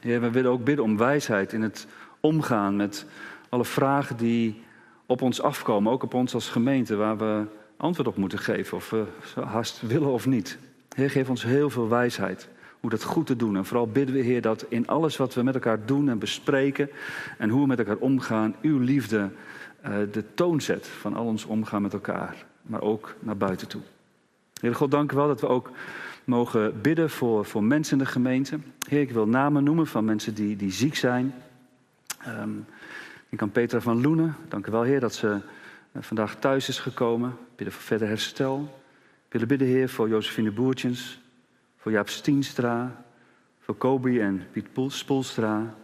[0.00, 1.86] Heer, we willen ook bidden om wijsheid in het
[2.20, 3.06] omgaan met
[3.48, 4.62] alle vragen die
[5.06, 7.46] op ons afkomen, ook op ons als gemeente, waar we
[7.80, 9.06] antwoord op moeten geven, of we
[9.40, 10.58] haast willen of niet.
[10.94, 12.48] Heer, geef ons heel veel wijsheid
[12.80, 13.56] hoe dat goed te doen.
[13.56, 16.90] En vooral bidden we, Heer, dat in alles wat we met elkaar doen en bespreken
[17.38, 19.30] en hoe we met elkaar omgaan, uw liefde
[19.80, 23.80] eh, de toon zet van al ons omgaan met elkaar, maar ook naar buiten toe.
[24.60, 25.70] Heer God, dank u wel dat we ook
[26.24, 28.58] mogen bidden voor, voor mensen in de gemeente.
[28.88, 31.34] Heer, ik wil namen noemen van mensen die, die ziek zijn.
[32.24, 32.50] Ehm,
[33.28, 34.36] ik aan Petra van Loenen.
[34.48, 35.38] Dank u wel, Heer, dat ze
[35.92, 37.36] eh, vandaag thuis is gekomen.
[37.60, 38.58] Bidden voor verder herstel.
[38.58, 41.20] We willen bidden, Heer, voor Josephine Boertjens.
[41.76, 43.04] Voor Jaap Stienstra.
[43.58, 45.74] Voor Kobi en Piet Poel- Spoelstra.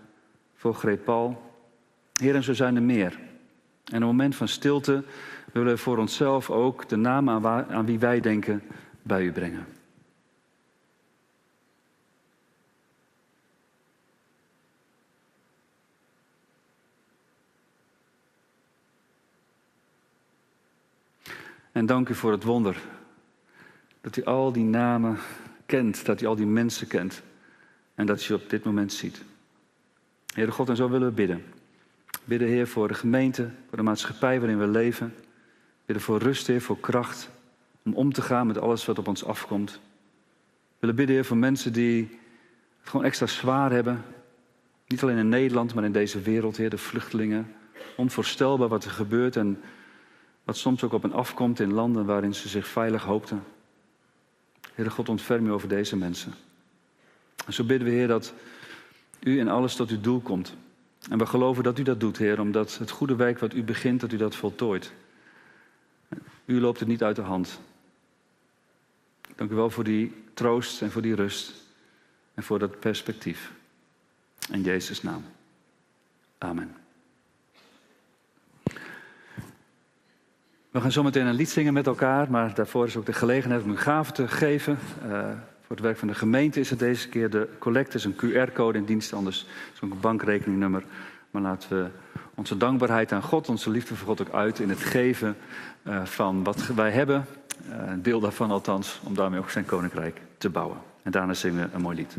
[0.55, 1.53] Voor Greet Paul.
[2.21, 3.19] Heer, en zo zijn er meer.
[3.85, 5.05] En een moment van stilte
[5.53, 8.63] willen we voor onszelf ook de naam aan wie wij denken
[9.03, 9.67] bij u brengen.
[21.77, 22.77] En dank u voor het wonder.
[24.01, 25.19] Dat u al die namen
[25.67, 27.23] kent, dat u al die mensen kent.
[27.95, 29.23] En dat u op dit moment ziet.
[30.35, 31.45] Heere God, en zo willen we bidden.
[32.25, 35.15] Bidden, Heer, voor de gemeente, voor de maatschappij waarin we leven.
[35.87, 37.31] Bidden voor rust, Heer, voor kracht.
[37.85, 39.73] Om om te gaan met alles wat op ons afkomt.
[39.73, 39.79] We
[40.79, 42.19] willen bidden, Heer, voor mensen die
[42.81, 44.05] het gewoon extra zwaar hebben.
[44.87, 47.55] Niet alleen in Nederland, maar in deze wereld, Heer, de vluchtelingen.
[47.97, 49.61] Onvoorstelbaar wat er gebeurt en
[50.47, 53.45] wat soms ook op hen afkomt in landen waarin ze zich veilig hoopten.
[54.73, 56.33] Heere God, ontferm u over deze mensen.
[57.47, 58.35] En zo bidden we, Heer, dat
[59.21, 60.55] u in alles tot uw doel komt.
[61.11, 64.01] En we geloven dat u dat doet, Heer, omdat het goede werk wat u begint,
[64.01, 64.93] dat u dat voltooit.
[66.45, 67.61] U loopt het niet uit de hand.
[69.35, 71.53] Dank u wel voor die troost en voor die rust
[72.35, 73.53] en voor dat perspectief.
[74.51, 75.25] In Jezus' naam.
[76.39, 76.86] Amen.
[80.77, 83.71] We gaan zometeen een lied zingen met elkaar, maar daarvoor is ook de gelegenheid om
[83.71, 84.79] u gaven te geven.
[85.07, 85.11] Uh,
[85.61, 88.79] voor het werk van de gemeente is het deze keer de collecte, is een QR-code
[88.79, 90.85] in dienst, anders is ook een bankrekeningnummer.
[91.31, 91.89] Maar laten we
[92.35, 95.37] onze dankbaarheid aan God, onze liefde voor God ook uit in het geven
[95.83, 97.27] uh, van wat wij hebben.
[97.69, 100.79] Uh, een deel daarvan althans, om daarmee ook zijn koninkrijk te bouwen.
[101.03, 102.17] En daarna zingen we een mooi lied.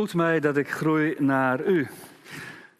[0.00, 1.88] Voedt mij dat ik groei naar u.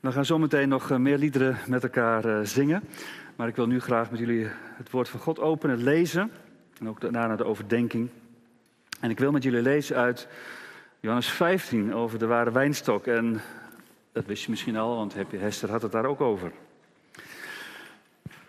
[0.01, 2.83] We gaan zometeen nog eh, meer liederen met elkaar eh, zingen.
[3.37, 4.47] Maar ik wil nu graag met jullie
[4.77, 6.31] het woord van God openen, lezen.
[6.79, 8.09] En ook daarna de overdenking.
[9.01, 10.29] En ik wil met jullie lezen uit
[11.01, 13.07] Johannes 15 over de ware wijnstok.
[13.07, 13.41] En
[14.13, 16.53] dat wist je misschien al, want Hester had het daar ook over.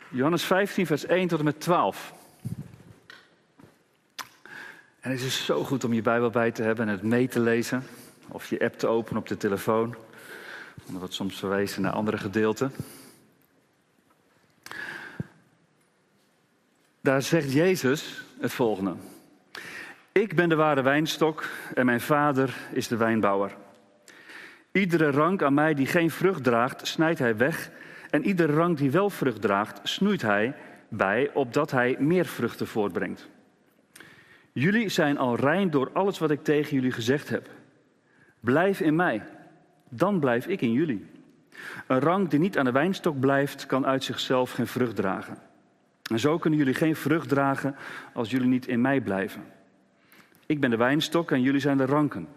[0.09, 2.13] Johannes 15, vers 1 tot en met 12.
[4.99, 7.39] En het is zo goed om je Bijbel bij te hebben en het mee te
[7.39, 7.83] lezen.
[8.31, 9.95] Of je app te openen op de telefoon.
[10.85, 12.71] Dan wordt soms verwezen naar andere gedeelten.
[17.01, 18.95] Daar zegt Jezus het volgende.
[20.11, 23.55] Ik ben de ware wijnstok en mijn vader is de wijnbouwer.
[24.71, 27.71] Iedere rank aan mij die geen vrucht draagt, snijdt hij weg.
[28.09, 30.55] En iedere rank die wel vrucht draagt, snoeit hij
[30.89, 33.29] bij, opdat hij meer vruchten voortbrengt.
[34.51, 37.49] Jullie zijn al rein door alles wat ik tegen jullie gezegd heb.
[38.41, 39.23] Blijf in mij,
[39.89, 41.05] dan blijf ik in jullie.
[41.87, 45.37] Een rank die niet aan de wijnstok blijft, kan uit zichzelf geen vrucht dragen.
[46.11, 47.75] En zo kunnen jullie geen vrucht dragen
[48.13, 49.43] als jullie niet in mij blijven.
[50.45, 52.27] Ik ben de wijnstok en jullie zijn de ranken.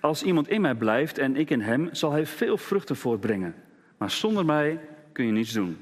[0.00, 3.54] Als iemand in mij blijft en ik in hem, zal hij veel vruchten voortbrengen.
[3.96, 4.80] Maar zonder mij
[5.12, 5.78] kun je niets doen.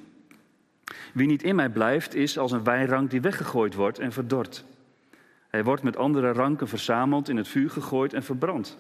[1.13, 4.65] Wie niet in mij blijft, is als een wijnrank die weggegooid wordt en verdort.
[5.49, 8.79] Hij wordt met andere ranken verzameld, in het vuur gegooid en verbrand.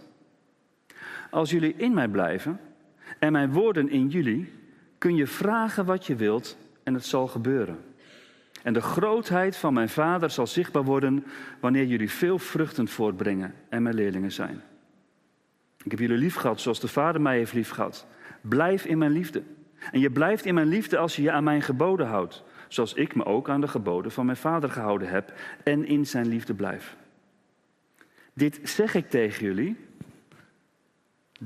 [1.34, 2.60] Als jullie in mij blijven
[3.18, 4.52] en mijn woorden in jullie,
[4.98, 7.78] kun je vragen wat je wilt en het zal gebeuren.
[8.62, 11.24] En de grootheid van mijn Vader zal zichtbaar worden
[11.60, 14.60] wanneer jullie veel vruchten voortbrengen en mijn leerlingen zijn.
[15.84, 18.06] Ik heb jullie lief gehad zoals de Vader mij heeft lief gehad.
[18.40, 19.42] Blijf in mijn liefde.
[19.90, 23.14] En je blijft in mijn liefde als je je aan mijn geboden houdt, zoals ik
[23.14, 25.32] me ook aan de geboden van mijn Vader gehouden heb
[25.64, 26.96] en in zijn liefde blijf.
[28.34, 29.76] Dit zeg ik tegen jullie.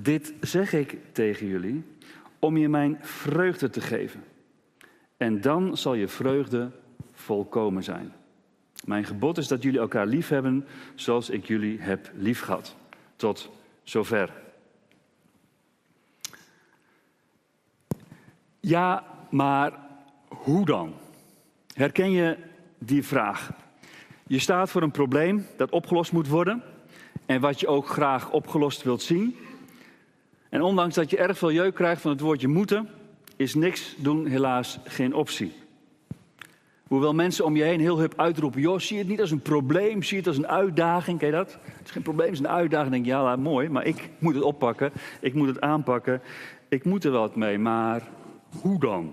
[0.03, 1.85] Dit zeg ik tegen jullie
[2.39, 4.25] om je mijn vreugde te geven.
[5.17, 6.71] En dan zal je vreugde
[7.13, 8.13] volkomen zijn.
[8.85, 12.77] Mijn gebod is dat jullie elkaar lief hebben zoals ik jullie heb lief gehad.
[13.17, 13.51] Tot
[13.83, 14.33] zover.
[18.61, 19.73] Ja, maar
[20.29, 20.95] hoe dan?
[21.73, 22.37] Herken je
[22.79, 23.51] die vraag?
[24.27, 26.63] Je staat voor een probleem dat opgelost moet worden
[27.27, 29.37] en wat je ook graag opgelost wilt zien.
[30.49, 32.89] En ondanks dat je erg veel jeuk krijgt van het woordje moeten,
[33.37, 35.53] is niks doen helaas geen optie.
[36.89, 40.03] Hoewel mensen om je heen heel hip uitroepen: joh, zie het niet als een probleem,
[40.03, 41.19] zie het als een uitdaging.
[41.19, 41.59] Ken je dat?
[41.63, 42.93] Het is geen probleem, het is een uitdaging.
[42.93, 46.21] Denk je, ja, mooi, maar ik moet het oppakken, ik moet het aanpakken,
[46.69, 47.59] ik moet er wat mee.
[47.59, 48.09] Maar
[48.61, 49.13] hoe dan?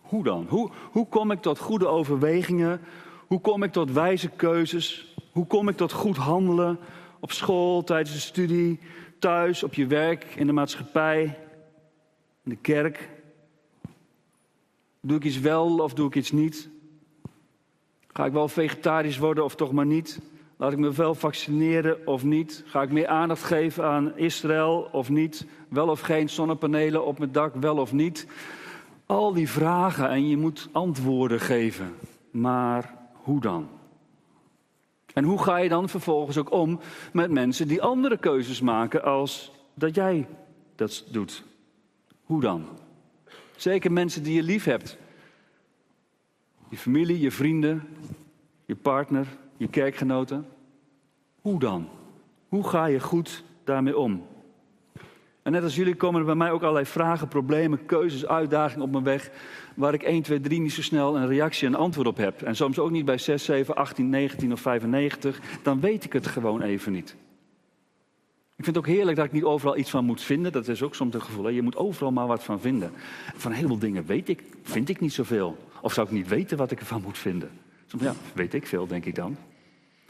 [0.00, 0.46] Hoe dan?
[0.48, 2.80] Hoe, hoe kom ik tot goede overwegingen?
[3.26, 5.14] Hoe kom ik tot wijze keuzes?
[5.32, 6.78] Hoe kom ik tot goed handelen
[7.20, 8.80] op school, tijdens de studie,
[9.20, 11.22] thuis, op je werk, in de maatschappij,
[12.44, 13.08] in de kerk?
[15.00, 16.68] Doe ik iets wel of doe ik iets niet?
[18.12, 20.20] Ga ik wel vegetarisch worden of toch maar niet?
[20.56, 22.62] Laat ik me wel vaccineren of niet?
[22.66, 25.46] Ga ik meer aandacht geven aan Israël of niet?
[25.68, 28.26] Wel of geen zonnepanelen op mijn dak, wel of niet?
[29.06, 31.94] Al die vragen en je moet antwoorden geven.
[32.30, 33.68] Maar hoe dan?
[35.20, 36.80] En hoe ga je dan vervolgens ook om
[37.12, 40.26] met mensen die andere keuzes maken als dat jij
[40.74, 41.44] dat doet?
[42.24, 42.66] Hoe dan?
[43.56, 44.98] Zeker mensen die je lief hebt.
[46.68, 47.88] Je familie, je vrienden,
[48.64, 50.46] je partner, je kerkgenoten.
[51.40, 51.88] Hoe dan?
[52.48, 54.26] Hoe ga je goed daarmee om?
[55.42, 58.90] En net als jullie komen er bij mij ook allerlei vragen, problemen, keuzes, uitdagingen op
[58.90, 59.30] mijn weg.
[59.80, 62.42] Waar ik 1, 2, 3 niet zo snel een reactie en antwoord op heb.
[62.42, 65.40] En soms ook niet bij 6, 7, 18, 19 of 95.
[65.62, 67.16] Dan weet ik het gewoon even niet.
[68.56, 70.52] Ik vind het ook heerlijk dat ik niet overal iets van moet vinden.
[70.52, 71.44] Dat is ook soms het gevoel.
[71.44, 71.50] Hè?
[71.50, 72.92] Je moet overal maar wat van vinden.
[73.34, 75.56] Van een heleboel dingen weet ik, vind ik niet zoveel.
[75.82, 77.50] Of zou ik niet weten wat ik ervan moet vinden.
[77.86, 79.36] Soms, ja, weet ik veel, denk ik dan.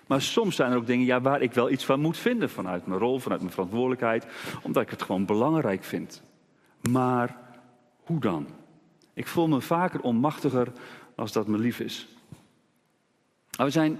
[0.07, 2.51] Maar soms zijn er ook dingen ja, waar ik wel iets van moet vinden.
[2.51, 4.27] Vanuit mijn rol, vanuit mijn verantwoordelijkheid.
[4.63, 6.23] Omdat ik het gewoon belangrijk vind.
[6.91, 7.37] Maar
[8.05, 8.47] hoe dan?
[9.21, 10.73] Ik voel me vaker onmachtiger
[11.15, 12.09] als dat me lief is.
[13.51, 13.99] We zijn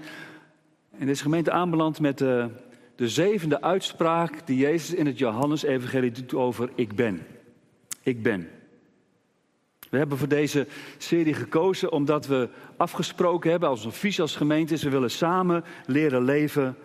[0.97, 2.49] in deze gemeente aanbeland met de,
[2.95, 7.25] de zevende uitspraak die Jezus in het Johannes-evangelie doet over ik ben.
[8.03, 8.49] Ik ben.
[9.89, 10.67] We hebben voor deze
[10.97, 15.63] serie gekozen omdat we afgesproken hebben als een visie als gemeente is, we willen samen
[15.85, 16.77] leren leven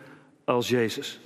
[0.45, 1.21] als Jezus.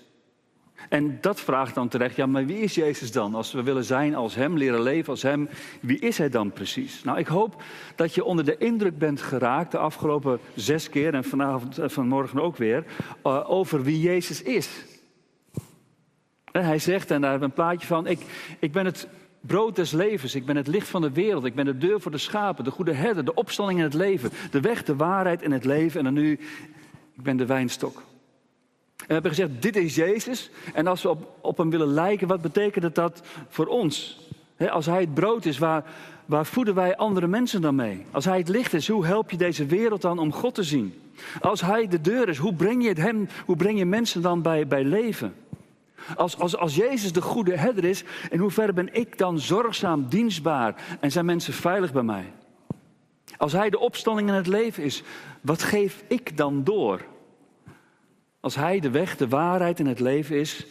[0.89, 3.35] En dat vraagt dan terecht, ja, maar wie is Jezus dan?
[3.35, 5.49] Als we willen zijn als Hem, leren leven als Hem,
[5.81, 7.03] wie is Hij dan precies?
[7.05, 7.63] Nou, ik hoop
[7.95, 12.41] dat je onder de indruk bent geraakt de afgelopen zes keer en vanavond en vanmorgen
[12.41, 12.85] ook weer,
[13.27, 14.69] uh, over wie Jezus is.
[16.53, 18.21] En hij zegt, en daar hebben we een plaatje van, ik,
[18.59, 19.09] ik ben het
[19.41, 22.11] brood des levens, ik ben het licht van de wereld, ik ben de deur voor
[22.11, 25.53] de schapen, de goede herder, de opstanding in het leven, de weg, de waarheid in
[25.53, 26.33] het leven en dan nu,
[27.17, 28.03] ik ben de wijnstok.
[29.07, 30.51] We hebben gezegd, dit is Jezus.
[30.75, 34.19] En als we op, op hem willen lijken, wat betekent dat voor ons?
[34.69, 35.85] als hij het brood is, waar,
[36.27, 38.05] waar voeden wij andere mensen dan mee?
[38.11, 40.95] Als hij het licht is, hoe help je deze wereld dan om God te zien?
[41.41, 44.43] Als hij de deur is, hoe breng je, het hem, hoe breng je mensen dan
[44.43, 45.35] bij, bij leven?
[46.17, 50.75] Als, als, als Jezus de goede herder is, in hoeverre ben ik dan zorgzaam, dienstbaar
[51.01, 52.33] en zijn mensen veilig bij mij?
[53.37, 55.03] Als hij de opstanding in het leven is,
[55.41, 57.01] wat geef ik dan door?
[58.41, 60.67] Als hij de weg, de waarheid in het leven is,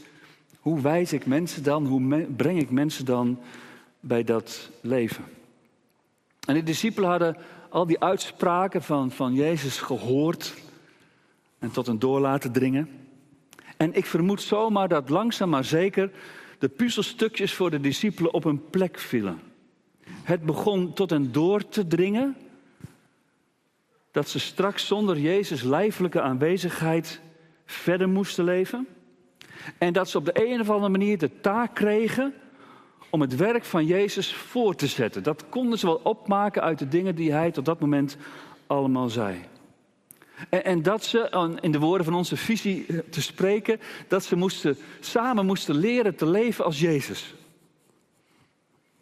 [0.60, 3.40] hoe wijs ik mensen dan, hoe breng ik mensen dan
[4.00, 5.24] bij dat leven?
[6.46, 7.38] En de discipelen hadden
[7.70, 10.54] al die uitspraken van, van Jezus gehoord
[11.60, 12.90] en tot een door laten dringen.
[13.78, 16.12] En ik vermoed zomaar dat langzaam maar zeker
[16.60, 19.40] de puzzelstukjes voor de discipelen op een plek vielen.
[20.06, 22.36] Het begon tot en door te dringen
[24.12, 27.22] dat ze straks zonder Jezus lijfelijke aanwezigheid
[27.72, 28.88] verder moesten leven.
[29.78, 32.34] En dat ze op de een of andere manier de taak kregen
[33.10, 35.24] om het werk van Jezus voor te zetten.
[35.24, 38.18] Dat konden ze wel opmaken uit de dingen die hij tot dat moment
[38.68, 39.40] allemaal zei.
[40.50, 44.36] En, en dat ze, in de woorden van onze visie eh, te spreken, dat ze
[44.36, 47.34] moesten, samen moesten leren te leven als Jezus.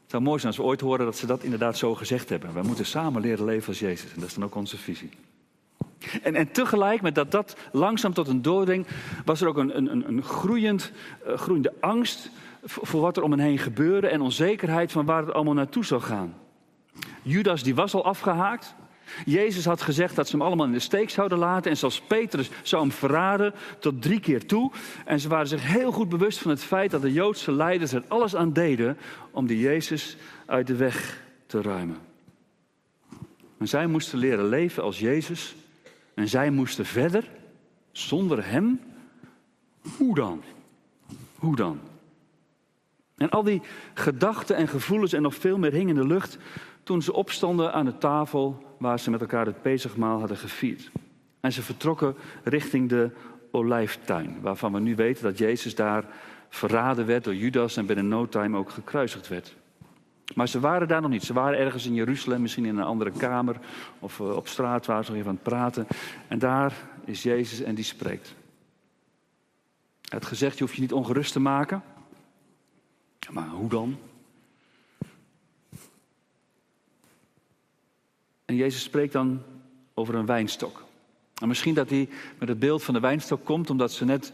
[0.01, 2.53] Het zou mooi zijn als we ooit horen dat ze dat inderdaad zo gezegd hebben.
[2.53, 4.13] We moeten samen leren leven als Jezus.
[4.13, 5.09] En dat is dan ook onze visie.
[6.23, 8.87] En, en tegelijk met dat dat langzaam tot een doordring,
[9.25, 10.91] was er ook een, een, een groeiend,
[11.27, 12.31] uh, groeiende angst
[12.63, 16.01] voor wat er om hen heen gebeurde en onzekerheid van waar het allemaal naartoe zou
[16.01, 16.33] gaan.
[17.21, 18.75] Judas die was al afgehaakt.
[19.25, 21.71] Jezus had gezegd dat ze hem allemaal in de steek zouden laten.
[21.71, 24.71] En zelfs Petrus zou hem verraden tot drie keer toe.
[25.05, 28.03] En ze waren zich heel goed bewust van het feit dat de Joodse leiders er
[28.07, 28.97] alles aan deden
[29.31, 31.97] om die Jezus uit de weg te ruimen.
[33.57, 35.55] Maar zij moesten leren leven als Jezus.
[36.17, 37.29] En zij moesten verder
[37.91, 38.79] zonder hem.
[39.97, 40.43] Hoe dan?
[41.35, 41.79] Hoe dan?
[43.17, 43.61] En al die
[43.93, 46.37] gedachten en gevoelens en nog veel meer hingen in de lucht
[46.83, 50.91] toen ze opstonden aan de tafel waar ze met elkaar het Pesachmaal hadden gevierd.
[51.39, 53.11] En ze vertrokken richting de
[53.51, 56.05] olijftuin, waarvan we nu weten dat Jezus daar
[56.49, 59.55] verraden werd door Judas en binnen no time ook gekruisigd werd.
[60.35, 61.23] Maar ze waren daar nog niet.
[61.23, 63.55] Ze waren ergens in Jeruzalem, misschien in een andere kamer
[63.99, 65.87] of eh, op straat waar ze nog even aan het praten.
[66.27, 66.73] En daar
[67.05, 68.35] is Jezus en die spreekt.
[70.01, 71.83] Had gezegd, je hoeft je niet ongerust te maken.
[73.29, 73.97] Maar hoe dan?
[78.45, 79.41] En Jezus spreekt dan
[79.93, 80.85] over een wijnstok.
[81.41, 82.09] En misschien dat hij
[82.39, 84.31] met het beeld van de wijnstok komt, omdat ze net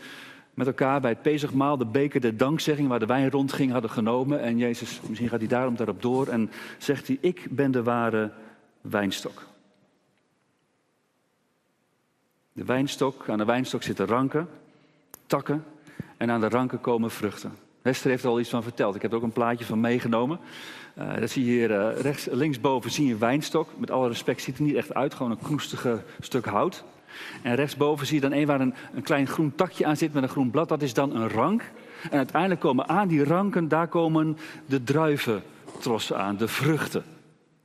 [0.53, 4.41] met elkaar bij het Pezigmaal de beker de dankzegging waar de wijn rondging hadden genomen.
[4.41, 8.31] En Jezus, misschien gaat hij daarom daarop door en zegt hij, ik ben de ware
[8.81, 9.43] wijnstok.
[12.53, 14.49] De wijnstok, aan de wijnstok zitten ranken,
[15.25, 15.63] takken
[16.17, 17.53] en aan de ranken komen vruchten.
[17.81, 18.95] Hester heeft er al iets van verteld.
[18.95, 20.39] Ik heb er ook een plaatje van meegenomen.
[20.97, 23.69] Uh, dat zie je hier uh, rechts, linksboven zie je een wijnstok.
[23.77, 26.83] Met alle respect ziet er niet echt uit, gewoon een knoestige stuk hout.
[27.41, 30.29] En rechtsboven zie je dan een waar een, klein groen takje aan zit met een
[30.29, 30.69] groen blad.
[30.69, 31.61] Dat is dan een rank.
[32.09, 37.03] En uiteindelijk komen aan die ranken, daar komen de druiventrossen aan, de vruchten.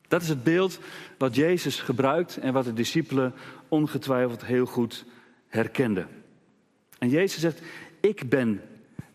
[0.08, 0.78] Dat is het beeld
[1.18, 3.34] wat Jezus gebruikt en wat de discipelen
[3.68, 5.04] ongetwijfeld heel goed
[5.48, 6.06] herkenden.
[6.98, 7.62] En Jezus zegt,
[8.00, 8.62] ik ben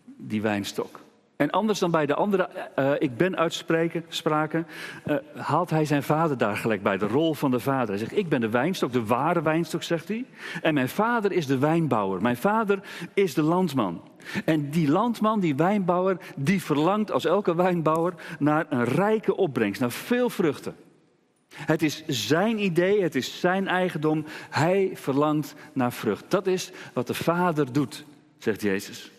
[0.04, 1.03] die wijnstok.
[1.36, 4.66] En anders dan bij de andere uh, ik ben uitspraken, spraken,
[5.06, 7.88] uh, haalt hij zijn vader daar gelijk bij, de rol van de vader.
[7.88, 10.24] Hij zegt, ik ben de wijnstok, de ware wijnstok, zegt hij.
[10.62, 12.22] En mijn vader is de wijnbouwer.
[12.22, 12.80] Mijn vader
[13.14, 14.02] is de landman.
[14.44, 19.90] En die landman, die wijnbouwer, die verlangt als elke wijnbouwer naar een rijke opbrengst, naar
[19.90, 20.76] veel vruchten.
[21.54, 24.24] Het is zijn idee, het is zijn eigendom.
[24.50, 26.24] Hij verlangt naar vrucht.
[26.28, 28.04] Dat is wat de vader doet,
[28.38, 29.13] zegt Jezus.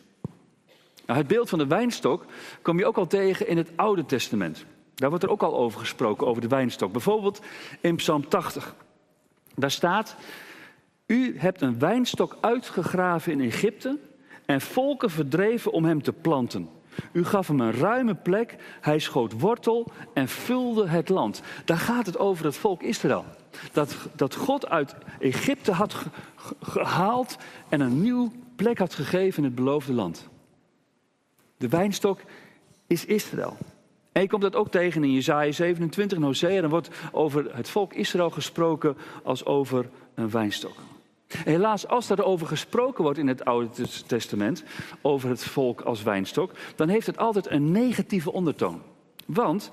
[1.06, 2.26] Nou, het beeld van de wijnstok
[2.62, 4.66] kom je ook al tegen in het Oude Testament.
[4.95, 6.91] Daar wordt er ook al over gesproken, over de wijnstok.
[6.91, 7.41] Bijvoorbeeld
[7.82, 8.76] in Psalm 80.
[9.56, 10.16] Daar staat:
[11.06, 13.99] U hebt een wijnstok uitgegraven in Egypte
[14.45, 16.70] en volken verdreven om hem te planten.
[17.12, 21.41] U gaf hem een ruime plek, hij schoot wortel en vulde het land.
[21.66, 23.26] Daar gaat het over het volk Israël.
[23.72, 25.95] Dat, dat God uit Egypte had
[26.62, 27.38] gehaald
[27.70, 30.30] en een nieuwe plek had gegeven in het beloofde land.
[31.58, 32.20] De wijnstok
[32.88, 33.58] is Israël.
[34.12, 36.62] En je komt dat ook tegen in Jezaja 27 en Hosea.
[36.62, 40.76] Dan wordt over het volk Israël gesproken als over een wijnstok.
[41.28, 44.64] helaas, als daarover gesproken wordt in het Oude Testament,
[45.01, 48.82] over het volk als wijnstok, dan heeft het altijd een negatieve ondertoon.
[49.26, 49.72] Want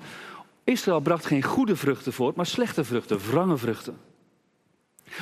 [0.63, 3.97] Israël bracht geen goede vruchten voort, maar slechte vruchten, wrange vruchten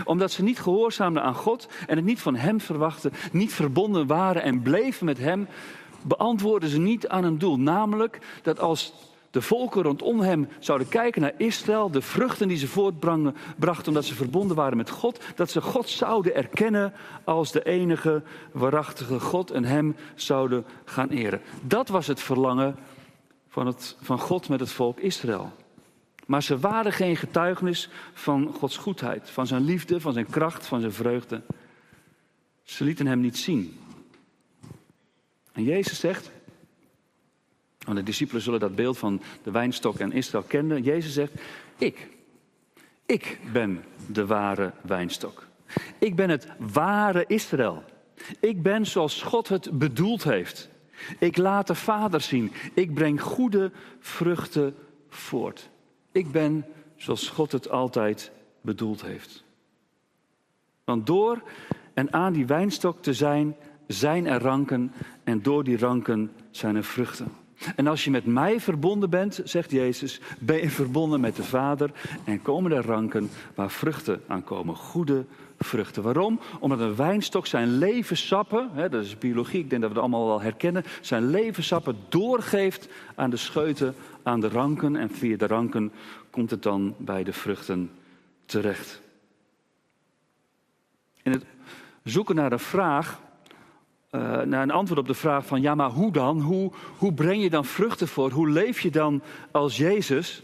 [0.04, 4.44] omdat ze niet gehoorzaamden aan God en het niet van Hem verwachten, niet verbonden waren
[4.44, 5.48] en bleven met Hem,
[6.04, 7.60] beantwoorden ze niet aan een doel.
[7.60, 8.94] Namelijk dat als
[9.32, 14.16] de volken rondom hem zouden kijken naar Israël, de vruchten die ze voortbrachten omdat ze
[14.16, 16.94] verbonden waren met God, dat ze God zouden erkennen
[17.24, 21.42] als de enige waarachtige God en hem zouden gaan eren.
[21.62, 22.76] Dat was het verlangen
[23.50, 25.52] van, het, van God met het volk Israël.
[26.26, 30.80] Maar ze waren geen getuigenis van Gods goedheid, van zijn liefde, van zijn kracht, van
[30.80, 31.42] zijn vreugde.
[32.64, 33.80] Ze lieten hem niet zien.
[35.52, 36.32] En Jezus zegt,
[37.86, 40.84] want de discipelen zullen dat beeld van de wijnstok en Israël kennen.
[40.84, 41.34] Jezus zegt,
[41.78, 42.08] ik,
[43.06, 45.48] ik ben de ware wijnstok.
[46.00, 47.84] Ik ben het ware Israël.
[48.40, 50.70] Ik ben zoals God het bedoeld heeft.
[51.20, 52.52] Ik laat de Vader zien.
[52.74, 54.76] Ik breng goede vruchten
[55.10, 55.70] voort.
[56.12, 58.32] Ik ben zoals God het altijd
[58.62, 59.44] bedoeld heeft.
[60.84, 61.42] Want door
[61.94, 63.56] en aan die wijnstok te zijn,
[63.92, 64.92] zijn er ranken
[65.24, 67.28] en door die ranken zijn er vruchten.
[67.76, 71.92] En als je met mij verbonden bent, zegt Jezus, ben je verbonden met de Vader
[72.24, 74.76] en komen er ranken waar vruchten aan komen.
[74.76, 75.26] Goede
[75.60, 76.04] vruchten.
[76.04, 76.40] Waarom?
[76.60, 80.28] Omdat een wijnstok zijn levenssappen, hè, dat is biologie, ik denk dat we het allemaal
[80.28, 84.96] wel herkennen, zijn levenssappen doorgeeft aan de scheuten, aan de ranken.
[84.96, 85.92] En via de ranken
[86.30, 87.92] komt het dan bij de vruchten
[88.46, 89.02] terecht.
[91.24, 91.46] In het
[92.04, 93.20] zoeken naar een vraag,
[94.12, 96.42] uh, naar een antwoord op de vraag van ja, maar hoe dan?
[96.42, 98.34] Hoe, hoe breng je dan vruchten voort?
[98.34, 100.44] Hoe leef je dan als Jezus?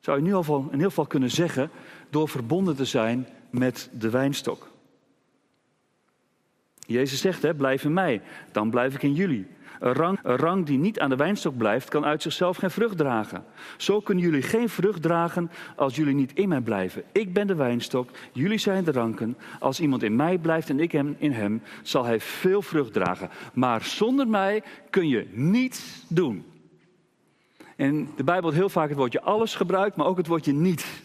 [0.00, 1.70] Zou je nu al in ieder geval kunnen zeggen,
[2.10, 4.70] door verbonden te zijn met de wijnstok.
[6.86, 8.22] Jezus zegt, hè, blijf in mij,
[8.52, 9.46] dan blijf ik in jullie.
[9.82, 12.96] Een rang, een rang die niet aan de wijnstok blijft, kan uit zichzelf geen vrucht
[12.96, 13.44] dragen.
[13.76, 17.02] Zo kunnen jullie geen vrucht dragen als jullie niet in mij blijven.
[17.12, 19.36] Ik ben de wijnstok, jullie zijn de ranken.
[19.58, 23.30] Als iemand in mij blijft en ik hem in hem, zal hij veel vrucht dragen.
[23.54, 26.44] Maar zonder mij kun je niets doen.
[27.76, 31.01] En de Bijbel heel vaak het woordje alles gebruikt, maar ook het woordje niet.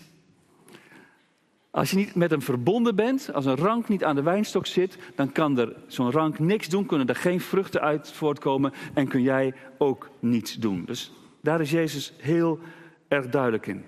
[1.77, 4.97] Als je niet met hem verbonden bent, als een rank niet aan de wijnstok zit,
[5.15, 9.21] dan kan er zo'n rank niks doen, kunnen er geen vruchten uit voortkomen en kun
[9.21, 10.83] jij ook niets doen.
[10.85, 11.11] Dus
[11.41, 12.59] daar is Jezus heel
[13.07, 13.85] erg duidelijk in.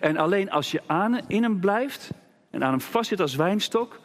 [0.00, 2.10] En alleen als je aan, in hem blijft
[2.50, 4.00] en aan hem vastzit als wijnstok,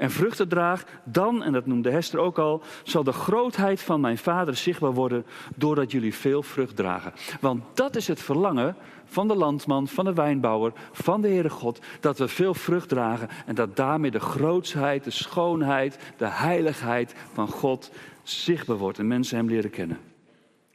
[0.00, 4.18] en vruchten draag, dan, en dat noemde Hester ook al, zal de grootheid van mijn
[4.18, 7.12] vader zichtbaar worden doordat jullie veel vrucht dragen.
[7.40, 11.80] Want dat is het verlangen van de landman, van de wijnbouwer, van de Heere God,
[12.00, 17.48] dat we veel vrucht dragen en dat daarmee de grootsheid, de schoonheid, de heiligheid van
[17.48, 17.90] God
[18.22, 19.98] zichtbaar wordt en mensen hem leren kennen.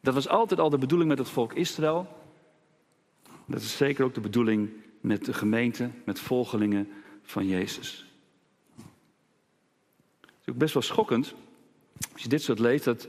[0.02, 2.08] Dat was altijd al de bedoeling met het volk Israël.
[3.46, 4.70] Dat is zeker ook de bedoeling
[5.02, 6.90] met de gemeente, met volgelingen
[7.24, 8.06] van Jezus
[10.46, 11.34] is ook best wel schokkend,
[12.14, 13.08] als je dit soort leest, dat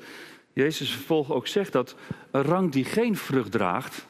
[0.53, 1.95] Jezus vervolgens ook zegt dat
[2.31, 4.07] een rang die geen vrucht draagt,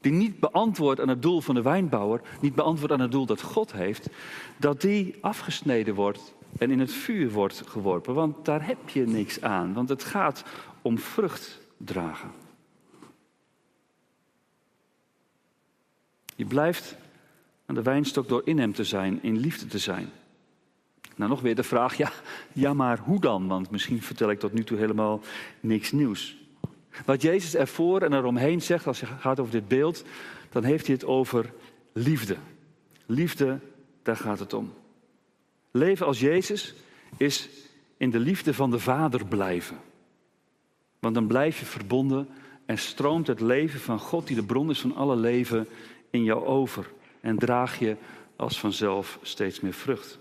[0.00, 3.42] die niet beantwoordt aan het doel van de wijnbouwer, niet beantwoordt aan het doel dat
[3.42, 4.08] God heeft,
[4.56, 8.14] dat die afgesneden wordt en in het vuur wordt geworpen.
[8.14, 10.44] Want daar heb je niks aan, want het gaat
[10.82, 12.30] om vrucht dragen.
[16.36, 16.96] Je blijft
[17.66, 20.10] aan de wijnstok door in hem te zijn, in liefde te zijn.
[21.16, 22.10] Nou, nog weer de vraag, ja,
[22.52, 23.48] ja, maar hoe dan?
[23.48, 25.20] Want misschien vertel ik tot nu toe helemaal
[25.60, 26.36] niks nieuws.
[27.04, 30.04] Wat Jezus ervoor en eromheen zegt als het gaat over dit beeld,
[30.50, 31.52] dan heeft hij het over
[31.92, 32.36] liefde.
[33.06, 33.58] Liefde,
[34.02, 34.72] daar gaat het om.
[35.70, 36.74] Leven als Jezus
[37.16, 37.48] is
[37.96, 39.76] in de liefde van de Vader blijven.
[40.98, 42.28] Want dan blijf je verbonden
[42.66, 45.68] en stroomt het leven van God, die de bron is van alle leven,
[46.10, 46.90] in jou over.
[47.20, 47.96] En draag je
[48.36, 50.18] als vanzelf steeds meer vrucht.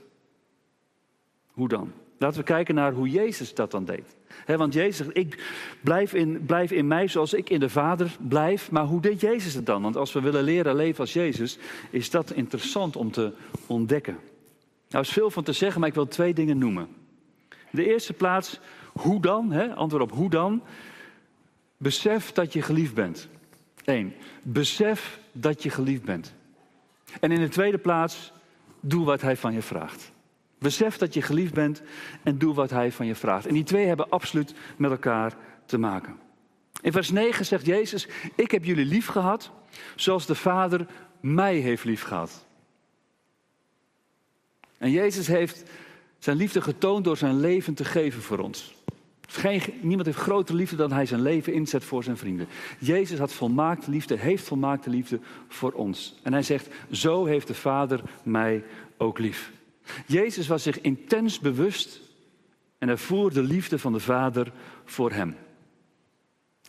[1.56, 1.92] Hoe dan?
[2.18, 4.16] Laten we kijken naar hoe Jezus dat dan deed.
[4.46, 5.44] want Jezus ik
[5.82, 8.72] blijf in, blijf in mij zoals ik in de Vader blijf.
[8.72, 9.82] Maar hoe deed Jezus het dan?
[9.82, 11.58] Want als we willen leren leven als Jezus,
[11.90, 13.32] is dat interessant om te
[13.68, 14.18] ontdekken.
[14.90, 16.88] Nou is veel van te zeggen, maar ik wil twee dingen noemen.
[17.72, 18.60] De eerste plaats,
[18.92, 19.76] hoe dan?
[19.76, 20.62] Antwoord op hoe dan?
[21.78, 23.28] Besef dat je geliefd bent.
[23.86, 26.34] Eén, besef dat je geliefd bent.
[27.20, 28.32] En in de tweede plaats,
[28.80, 30.14] doe wat hij van je vraagt.
[30.66, 31.82] Besef dat je geliefd bent
[32.24, 33.46] en doe wat hij van je vraagt.
[33.46, 35.36] En die twee hebben absoluut met elkaar
[35.66, 36.16] te maken.
[36.82, 39.52] In vers 9 zegt Jezus: Ik heb jullie lief gehad
[39.96, 40.86] zoals de Vader
[41.20, 42.46] mij heeft lief gehad.
[44.78, 45.64] En Jezus heeft
[46.20, 48.76] zijn liefde getoond door zijn leven te geven voor ons.
[49.82, 52.48] Niemand heeft grotere liefde dan hij zijn leven inzet voor zijn vrienden.
[52.80, 56.16] Jezus had volmaakte liefde, heeft volmaakte liefde voor ons.
[56.24, 58.64] En hij zegt: Zo heeft de Vader mij
[58.98, 59.52] ook lief.
[60.06, 62.00] Jezus was zich intens bewust
[62.78, 64.52] en ervoer de liefde van de Vader
[64.86, 65.36] voor hem.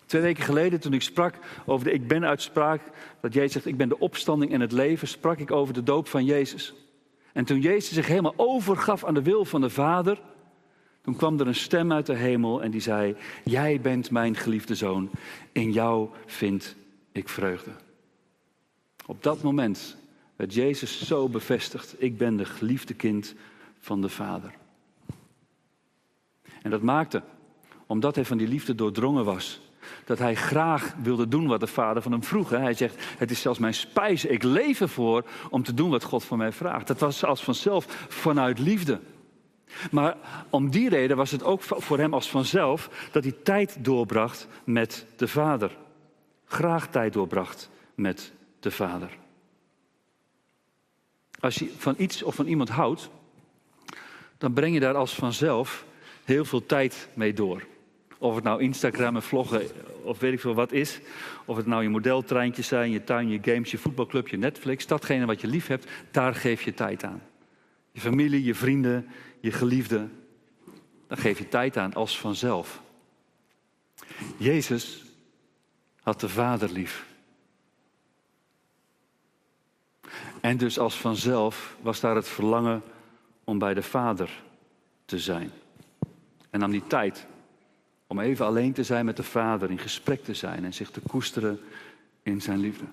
[0.06, 1.34] Twee weken geleden, toen ik sprak
[1.66, 2.82] over de Ik Ben-uitspraak,
[3.20, 6.08] dat Jezus zegt: Ik ben de opstanding en het leven, sprak ik over de doop
[6.08, 6.74] van Jezus.
[7.32, 10.20] En toen Jezus zich helemaal overgaf aan de wil van de Vader,
[11.02, 14.74] toen kwam er een stem uit de hemel en die zei: Jij bent mijn geliefde
[14.74, 15.10] zoon,
[15.52, 16.76] in jou vind
[17.12, 17.70] ik vreugde.
[19.06, 19.96] Op dat moment
[20.36, 21.94] werd Jezus zo bevestigd.
[21.98, 23.34] Ik ben de geliefde kind
[23.78, 24.52] van de Vader.
[26.62, 27.22] En dat maakte,
[27.86, 29.60] omdat hij van die liefde doordrongen was,
[30.04, 32.50] dat hij graag wilde doen wat de Vader van hem vroeg.
[32.50, 36.24] Hij zegt, het is zelfs mijn spijs, ik leef ervoor om te doen wat God
[36.24, 36.86] van mij vraagt.
[36.86, 39.00] Dat was als vanzelf vanuit liefde.
[39.90, 40.16] Maar
[40.50, 45.06] om die reden was het ook voor hem als vanzelf dat hij tijd doorbracht met
[45.16, 45.76] de Vader.
[46.44, 49.10] Graag tijd doorbracht met de Vader.
[51.40, 53.08] Als je van iets of van iemand houdt,
[54.38, 55.84] dan breng je daar als vanzelf
[56.24, 57.62] heel veel tijd mee door.
[58.18, 59.62] Of het nou Instagram en vloggen
[60.02, 61.00] of weet ik veel wat is.
[61.44, 64.86] Of het nou je modeltreintjes zijn, je tuin, je games, je voetbalclub, je Netflix.
[64.86, 67.22] Datgene wat je lief hebt, daar geef je tijd aan.
[67.92, 69.06] Je familie, je vrienden,
[69.40, 70.12] je geliefden.
[71.06, 72.80] Daar geef je tijd aan als vanzelf.
[74.36, 75.04] Jezus
[76.02, 77.06] had de Vader lief.
[80.46, 82.82] En dus als vanzelf was daar het verlangen
[83.44, 84.42] om bij de Vader
[85.04, 85.50] te zijn.
[86.50, 87.26] En nam die tijd
[88.06, 91.00] om even alleen te zijn met de Vader, in gesprek te zijn en zich te
[91.00, 91.60] koesteren
[92.22, 92.84] in zijn liefde.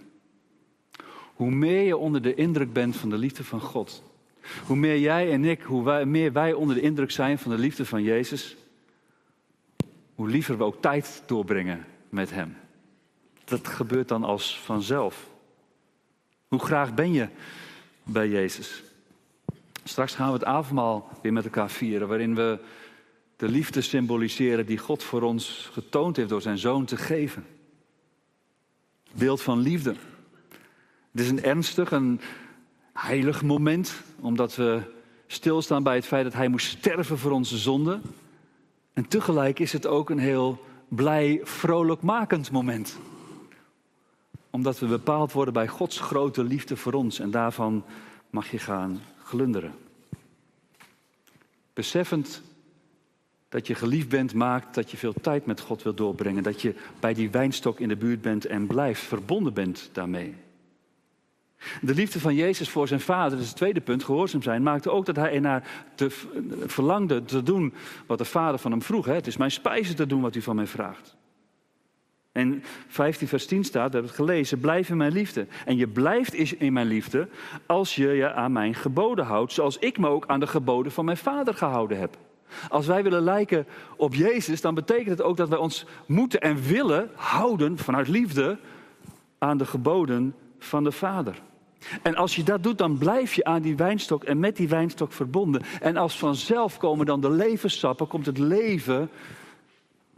[1.34, 4.04] Hoe meer je onder de indruk bent van de liefde van God,
[4.66, 7.86] hoe meer jij en ik, hoe meer wij onder de indruk zijn van de liefde
[7.86, 8.56] van Jezus,
[10.16, 12.58] hoe liever we ook tijd doorbrengen met Hem.
[13.44, 15.32] Dat gebeurt dan als vanzelf.
[16.54, 17.28] Hoe graag ben je
[18.04, 18.84] bij Jezus?
[19.84, 22.60] Straks gaan we het avondmaal weer met elkaar vieren, waarin we
[23.36, 27.46] de liefde symboliseren die God voor ons getoond heeft door zijn zoon te geven.
[29.12, 29.96] Beeld van liefde.
[31.12, 32.22] Het is een ernstig, een
[32.94, 34.82] heilig moment, omdat we
[35.28, 38.02] stilstaan bij het feit dat hij moest sterven voor onze zonden.
[38.94, 42.98] En tegelijk is het ook een heel blij, vrolijkmakend moment.
[44.56, 47.84] Omdat we bepaald worden bij Gods grote liefde voor ons en daarvan
[48.30, 49.74] mag je gaan glunderen.
[51.74, 52.42] Beseffend
[53.50, 56.44] dat je geliefd bent, maakt dat je veel tijd met God wilt doorbrengen.
[56.44, 60.36] Dat je bij die wijnstok in de buurt bent en blijft verbonden bent daarmee.
[61.82, 64.92] De liefde van Jezus voor zijn vader, dat is het tweede punt, gehoorzaam zijn, maakte
[64.92, 66.10] ook dat hij ernaar te,
[66.66, 67.74] verlangde te doen
[68.06, 69.06] wat de vader van hem vroeg.
[69.06, 69.14] Hè?
[69.14, 71.16] Het is mijn spijzen te doen wat u van mij vraagt.
[72.34, 75.48] En 15 vers 10 staat, we hebben het gelezen, blijf in mijn liefde.
[75.66, 77.28] En je blijft in mijn liefde
[77.66, 81.06] als je je aan mijn geboden houdt, zoals ik me ook aan de geboden van
[81.06, 82.18] mijn vader gehouden heb.
[82.70, 83.66] Als wij willen lijken
[83.98, 88.58] op Jezus, dan betekent het ook dat wij ons moeten en willen houden vanuit liefde
[89.38, 91.42] aan de geboden van de Vader.
[92.02, 95.12] En als je dat doet, dan blijf je aan die wijnstok en met die wijnstok
[95.12, 95.62] verbonden.
[95.82, 99.10] En als vanzelf komen dan de levenssappen, komt het leven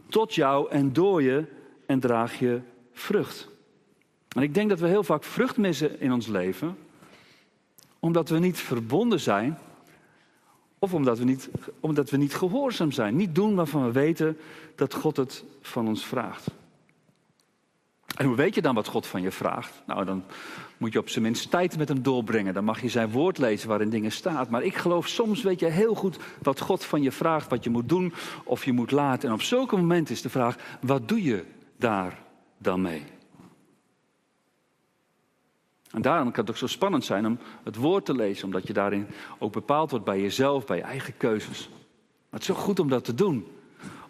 [0.08, 1.44] tot jou en door je
[1.86, 2.60] en draag je
[2.92, 3.48] vrucht.
[4.28, 6.76] En ik denk dat we heel vaak vrucht missen in ons leven,
[7.98, 9.58] omdat we niet verbonden zijn
[10.78, 11.48] of omdat we, niet,
[11.80, 13.16] omdat we niet gehoorzaam zijn.
[13.16, 14.36] Niet doen waarvan we weten
[14.74, 16.46] dat God het van ons vraagt.
[18.16, 19.82] En hoe weet je dan wat God van je vraagt?
[19.86, 20.24] Nou, dan
[20.76, 22.54] moet je op zijn minst tijd met hem doorbrengen.
[22.54, 24.50] Dan mag je zijn woord lezen waarin dingen staat.
[24.50, 27.70] Maar ik geloof, soms weet je heel goed wat God van je vraagt, wat je
[27.70, 28.12] moet doen
[28.44, 29.28] of je moet laten.
[29.28, 31.44] En op zulke momenten is de vraag, wat doe je
[31.76, 32.22] daar
[32.58, 33.04] dan mee?
[35.90, 38.72] En daarom kan het ook zo spannend zijn om het woord te lezen, omdat je
[38.72, 39.06] daarin
[39.38, 41.68] ook bepaald wordt bij jezelf, bij je eigen keuzes.
[41.68, 43.46] Maar het is zo goed om dat te doen,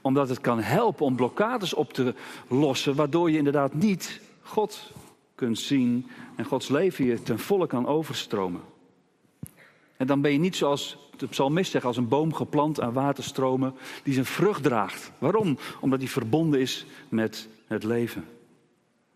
[0.00, 2.14] omdat het kan helpen om blokkades op te
[2.48, 4.92] lossen, waardoor je inderdaad niet God
[5.34, 6.06] kunt zien
[6.36, 8.60] en Gods leven je ten volle kan overstromen.
[9.96, 13.74] En dan ben je niet zoals de psalmist zegt, als een boom geplant aan waterstromen
[14.02, 15.12] die zijn vrucht draagt.
[15.18, 15.58] Waarom?
[15.80, 18.24] Omdat hij verbonden is met het leven.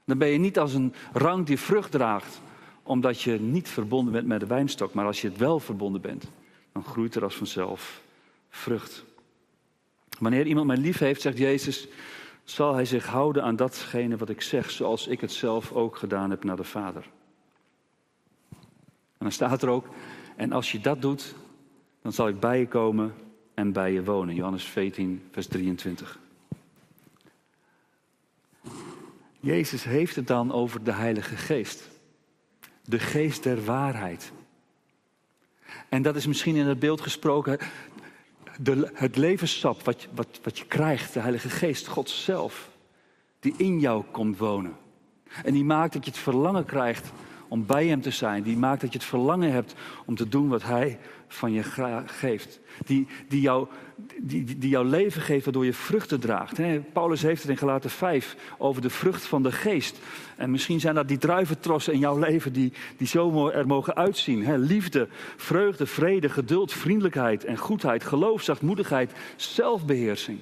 [0.05, 2.40] Dan ben je niet als een rank die vrucht draagt,
[2.82, 4.94] omdat je niet verbonden bent met de wijnstok.
[4.94, 6.24] Maar als je het wel verbonden bent,
[6.72, 8.03] dan groeit er als vanzelf
[8.51, 9.05] vrucht.
[10.18, 11.88] Wanneer iemand mij lief heeft, zegt Jezus,
[12.44, 16.30] zal hij zich houden aan datgene wat ik zeg, zoals ik het zelf ook gedaan
[16.30, 17.07] heb naar de Vader.
[18.51, 19.86] En dan staat er ook,
[20.36, 21.34] en als je dat doet,
[22.03, 23.14] dan zal ik bij je komen
[23.55, 24.34] en bij je wonen.
[24.34, 26.20] Johannes 14, vers 23.
[29.41, 31.88] Jezus heeft het dan over de Heilige Geest
[32.91, 34.32] de geest der waarheid.
[35.88, 37.59] En dat is misschien in het beeld gesproken
[38.61, 42.70] de, het levenssap wat, wat, wat je krijgt, de Heilige Geest, God zelf,
[43.41, 44.76] die in jou komt wonen.
[45.45, 47.12] En die maakt dat je het verlangen krijgt
[47.49, 48.43] om bij Hem te zijn.
[48.43, 49.74] Die maakt dat je het verlangen hebt
[50.05, 50.99] om te doen wat Hij
[51.33, 51.62] van je
[52.07, 52.61] geeft.
[52.87, 53.66] Die, die, jou,
[54.18, 56.59] die, die jouw leven geeft waardoor je vruchten draagt.
[56.93, 59.99] Paulus heeft het in Galaten 5 over de vrucht van de geest.
[60.37, 64.59] En misschien zijn dat die druiventrossen in jouw leven die, die zo er mogen uitzien.
[64.59, 70.39] Liefde, vreugde, vrede, geduld, vriendelijkheid en goedheid, geloof, zachtmoedigheid, zelfbeheersing.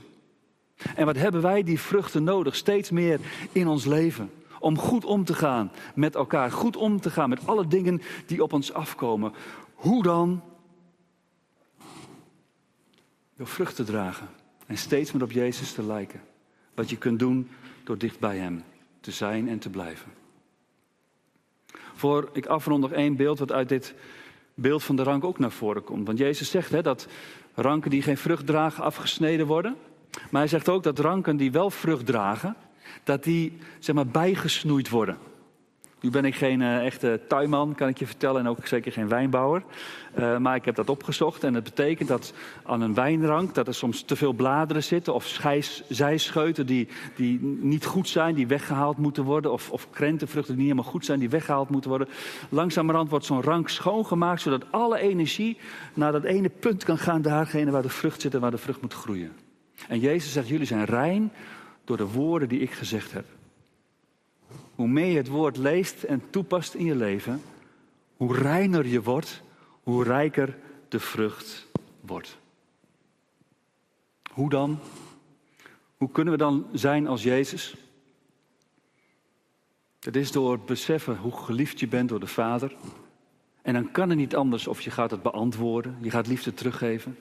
[0.95, 2.57] En wat hebben wij die vruchten nodig?
[2.57, 3.20] Steeds meer
[3.53, 4.30] in ons leven.
[4.61, 6.53] Om goed om te gaan met elkaar.
[6.53, 9.32] Goed om te gaan met alle dingen die op ons afkomen.
[9.74, 10.43] Hoe dan?
[13.39, 14.28] Door vrucht te dragen.
[14.66, 16.20] En steeds meer op Jezus te lijken.
[16.74, 17.51] Wat je kunt doen
[17.84, 18.64] door dicht bij Hem
[19.01, 20.12] te zijn en te blijven.
[21.95, 23.95] Voor ik afrond nog één beeld wat uit dit
[24.55, 26.07] beeld van de rank ook naar voren komt.
[26.07, 27.07] Want Jezus zegt hè, dat
[27.55, 29.76] ranken die geen vrucht dragen afgesneden worden.
[30.30, 32.57] Maar hij zegt ook dat ranken die wel vrucht dragen,
[33.05, 35.18] dat die zeg maar bijgesnoeid worden.
[36.01, 39.09] Nu ben ik geen eh, echte tuinman, kan ik je vertellen, en ook zeker geen
[39.09, 39.62] wijnbouwer.
[40.14, 42.32] Eh, maar ik heb dat opgezocht en het betekent dat
[42.64, 47.40] aan een wijnrank dat er soms te veel bladeren zitten of schijs, zijscheuten die, die
[47.61, 49.53] niet goed zijn, die weggehaald moeten worden.
[49.53, 52.09] Of, of krentenvruchten die niet helemaal goed zijn, die weggehaald moeten worden.
[52.49, 55.59] Langzamerhand wordt zo'n rank schoongemaakt zodat alle energie
[55.94, 58.80] naar dat ene punt kan gaan, daargene waar de vrucht zit en waar de vrucht
[58.80, 59.32] moet groeien.
[59.88, 61.32] En Jezus zegt, jullie zijn rein
[61.84, 63.24] door de woorden die ik gezegd heb.
[64.74, 67.42] Hoe meer je het woord leest en toepast in je leven,
[68.16, 69.42] hoe reiner je wordt,
[69.82, 71.66] hoe rijker de vrucht
[72.01, 72.38] wordt.
[74.32, 74.78] Hoe dan?
[75.96, 77.76] Hoe kunnen we dan zijn als Jezus?
[80.01, 82.76] Het is door het beseffen hoe geliefd je bent door de Vader.
[83.62, 87.18] En dan kan het niet anders of je gaat het beantwoorden, je gaat liefde teruggeven.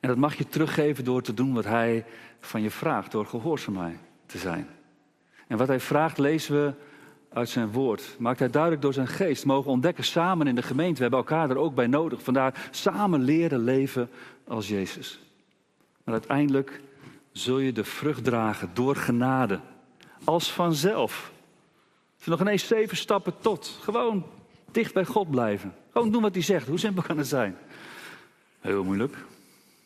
[0.00, 2.04] En dat mag je teruggeven door te doen wat Hij
[2.40, 4.68] van je vraagt, door gehoorzaamheid te zijn.
[5.46, 6.72] En wat hij vraagt, lezen we
[7.28, 8.16] uit zijn woord.
[8.18, 9.44] Maakt hij duidelijk door zijn geest.
[9.44, 10.94] Mogen ontdekken samen in de gemeente.
[10.94, 12.22] We hebben elkaar er ook bij nodig.
[12.22, 14.10] Vandaar samen leren leven
[14.48, 15.20] als Jezus.
[16.04, 16.80] Maar uiteindelijk
[17.32, 19.60] zul je de vrucht dragen door genade.
[20.24, 21.32] Als vanzelf.
[22.12, 23.78] Het is nog ineens zeven stappen tot.
[23.82, 24.26] Gewoon
[24.70, 25.74] dicht bij God blijven.
[25.92, 26.68] Gewoon doen wat hij zegt.
[26.68, 27.56] Hoe simpel kan het zijn?
[28.60, 29.16] Heel moeilijk.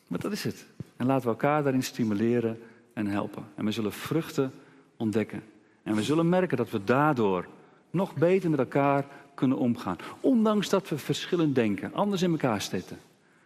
[0.07, 0.67] Maar dat is het.
[0.97, 3.45] En laten we elkaar daarin stimuleren en helpen.
[3.55, 4.53] En we zullen vruchten
[5.01, 5.43] ontdekken.
[5.83, 7.47] En we zullen merken dat we daardoor
[7.91, 9.97] nog beter met elkaar kunnen omgaan.
[10.21, 12.99] Ondanks dat we verschillend denken, anders in elkaar zitten.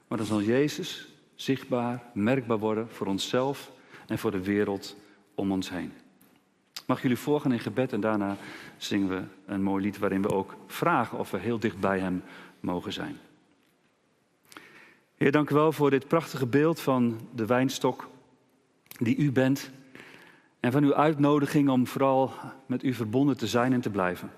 [0.09, 3.71] Maar dan zal Jezus zichtbaar, merkbaar worden voor onszelf
[4.07, 4.97] en voor de wereld
[5.35, 5.93] om ons heen.
[6.87, 8.37] Mag jullie voorgaan in gebed en daarna
[8.77, 12.23] zingen we een mooi lied waarin we ook vragen of we heel dicht bij Hem
[12.61, 13.19] mogen zijn.
[15.17, 18.09] Heer, dank u wel voor dit prachtige beeld van de wijnstok
[18.99, 19.71] die u bent.
[20.65, 22.33] En van uw uitnodiging om vooral
[22.67, 24.31] met u verbonden te zijn en te blijven.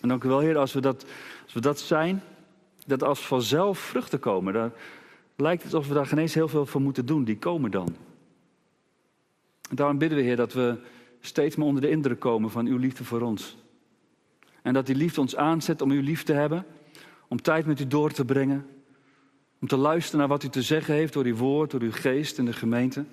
[0.00, 1.06] En dank u wel, Heer, als we dat,
[1.44, 2.22] als we dat zijn,
[2.86, 4.72] dat als vanzelf vruchten komen, dan
[5.36, 7.24] lijkt het alsof we daar geen eens heel veel voor moeten doen.
[7.24, 7.96] Die komen dan.
[9.70, 10.76] En daarom bidden we, Heer, dat we
[11.20, 13.56] steeds meer onder de indruk komen van uw liefde voor ons.
[14.62, 16.66] En dat die liefde ons aanzet om uw lief te hebben,
[17.28, 18.66] om tijd met u door te brengen,
[19.60, 22.38] om te luisteren naar wat u te zeggen heeft door uw woord, door uw geest
[22.38, 23.04] en de gemeente.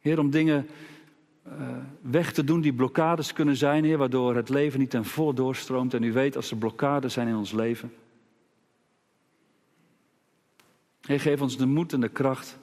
[0.00, 0.66] Heer, om dingen
[1.46, 5.34] uh, weg te doen die blokkades kunnen zijn, Heer, waardoor het leven niet ten volle
[5.34, 5.94] doorstroomt.
[5.94, 7.92] En u weet als er blokkades zijn in ons leven.
[11.00, 12.58] Heer, geef ons de moed en de kracht,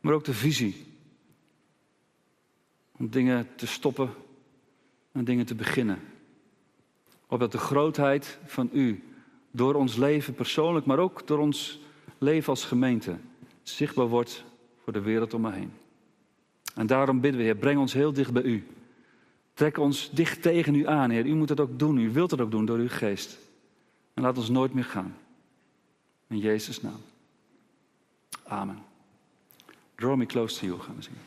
[0.00, 0.86] maar ook de visie.
[2.92, 4.10] Om dingen te stoppen
[5.12, 5.98] en dingen te beginnen.
[7.26, 9.04] Opdat de grootheid van u
[9.50, 11.80] door ons leven persoonlijk, maar ook door ons
[12.18, 13.16] leven als gemeente
[13.62, 14.44] zichtbaar wordt
[14.82, 15.72] voor de wereld om me heen.
[16.80, 18.66] En daarom bidden we, Heer, breng ons heel dicht bij U.
[19.54, 21.26] Trek ons dicht tegen U aan, Heer.
[21.26, 23.38] U moet het ook doen, U wilt het ook doen door Uw geest.
[24.14, 25.16] En laat ons nooit meer gaan.
[26.26, 27.00] In Jezus' naam.
[28.44, 28.78] Amen.
[29.94, 31.20] Draw me close to you, gaan we zingen.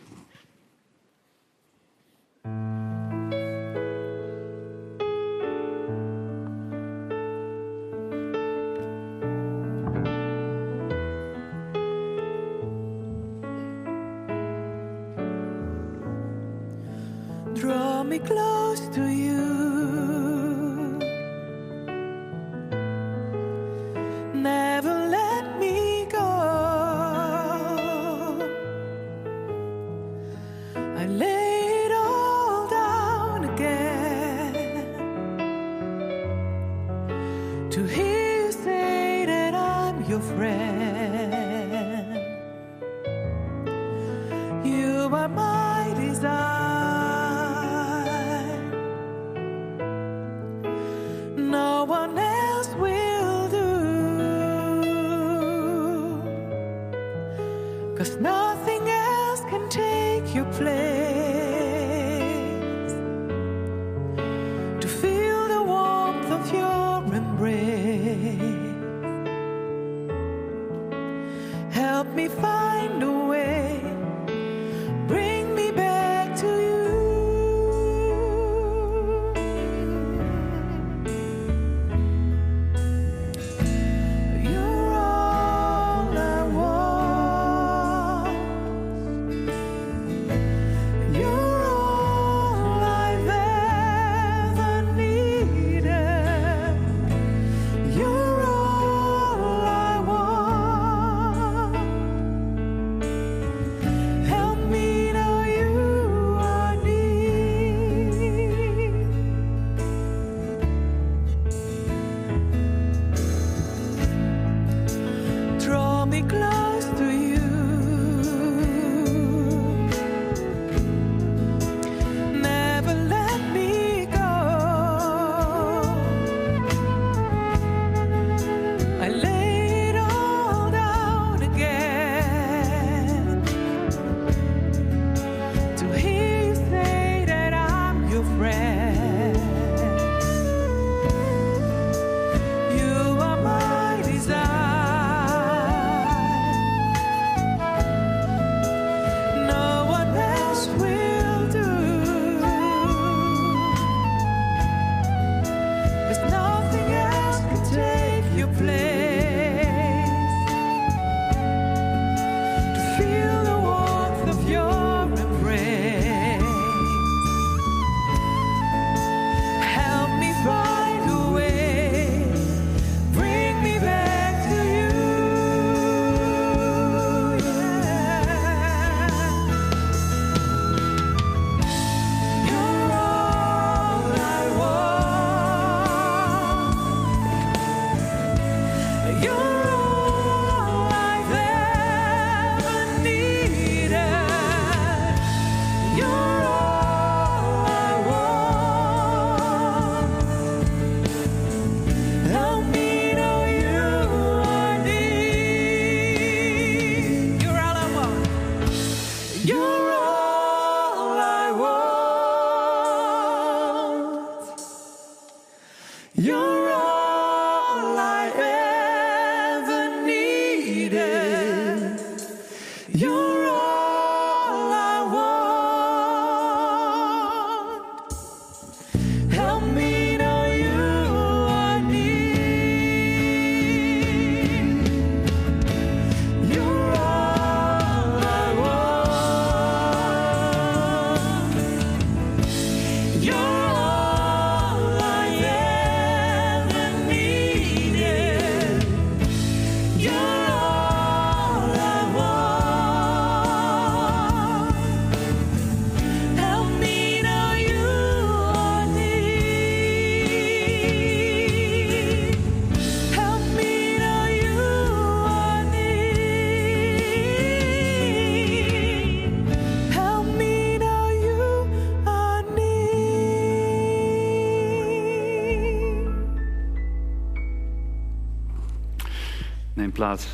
[280.12, 280.28] Het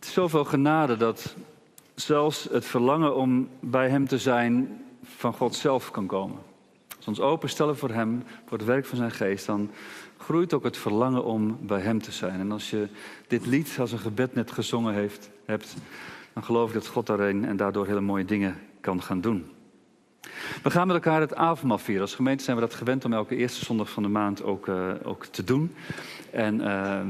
[0.00, 1.34] is zoveel genade dat
[1.94, 6.38] zelfs het verlangen om bij Hem te zijn van God zelf kan komen.
[6.96, 9.70] Als we ons openstellen voor Hem, voor het werk van Zijn geest, dan
[10.18, 12.40] groeit ook het verlangen om bij Hem te zijn.
[12.40, 12.88] En als je
[13.26, 15.74] dit lied als een gebed net gezongen heeft, hebt,
[16.32, 19.53] dan geloof ik dat God daarin en daardoor hele mooie dingen kan gaan doen.
[20.62, 22.02] We gaan met elkaar het avondmaal vieren.
[22.02, 24.90] Als gemeente zijn we dat gewend om elke eerste zondag van de maand ook, eh,
[25.02, 25.74] ook te doen.
[26.30, 27.00] En eh,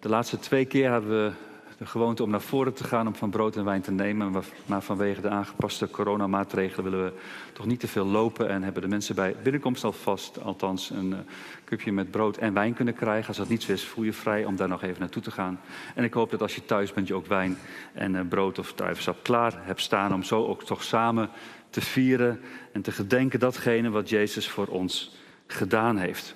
[0.00, 1.32] de laatste twee keer hebben we
[1.80, 4.42] de gewoonte om naar voren te gaan om van brood en wijn te nemen.
[4.66, 7.12] Maar- vanwege de aangepaste coronamaatregelen willen we
[7.52, 8.48] toch niet te veel lopen.
[8.48, 11.18] En hebben de mensen bij binnenkomst alvast althans een eh,
[11.64, 13.28] cupje met brood en wijn kunnen krijgen.
[13.28, 15.60] Als dat niet zo is, voel je vrij om daar nog even naartoe te gaan.
[15.94, 17.58] En ik hoop dat als je thuis bent, je ook wijn
[17.92, 20.14] en eh, brood of druivensap klaar hebt staan.
[20.14, 21.30] Om zo ook toch samen
[21.70, 22.40] te vieren
[22.72, 25.16] en te gedenken datgene wat Jezus voor ons
[25.46, 26.34] gedaan heeft.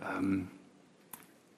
[0.00, 0.38] Ehm,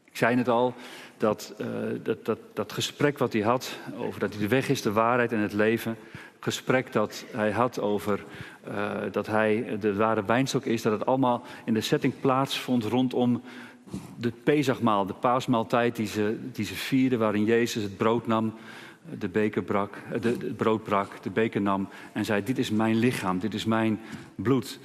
[0.05, 0.75] ik zei het al,
[1.17, 1.67] dat, eh,
[2.03, 5.33] dat, dat, dat gesprek wat hij had over dat hij de weg is, de waarheid
[5.33, 5.97] en het leven.
[6.41, 8.25] Gesprek dat hij had over
[8.65, 13.43] eh, dat hij de ware wijnstok is, dat het allemaal in de setting plaatsvond rondom
[14.17, 18.55] de Pesachmaal, de paasmaaltijd die ze, die ze vierden, waarin Jezus het brood nam,
[19.19, 22.71] de beker brak, eh, de, het brood brak, de beker nam en zei: Dit is
[22.71, 24.01] mijn lichaam, dit is mijn
[24.35, 24.79] bloed.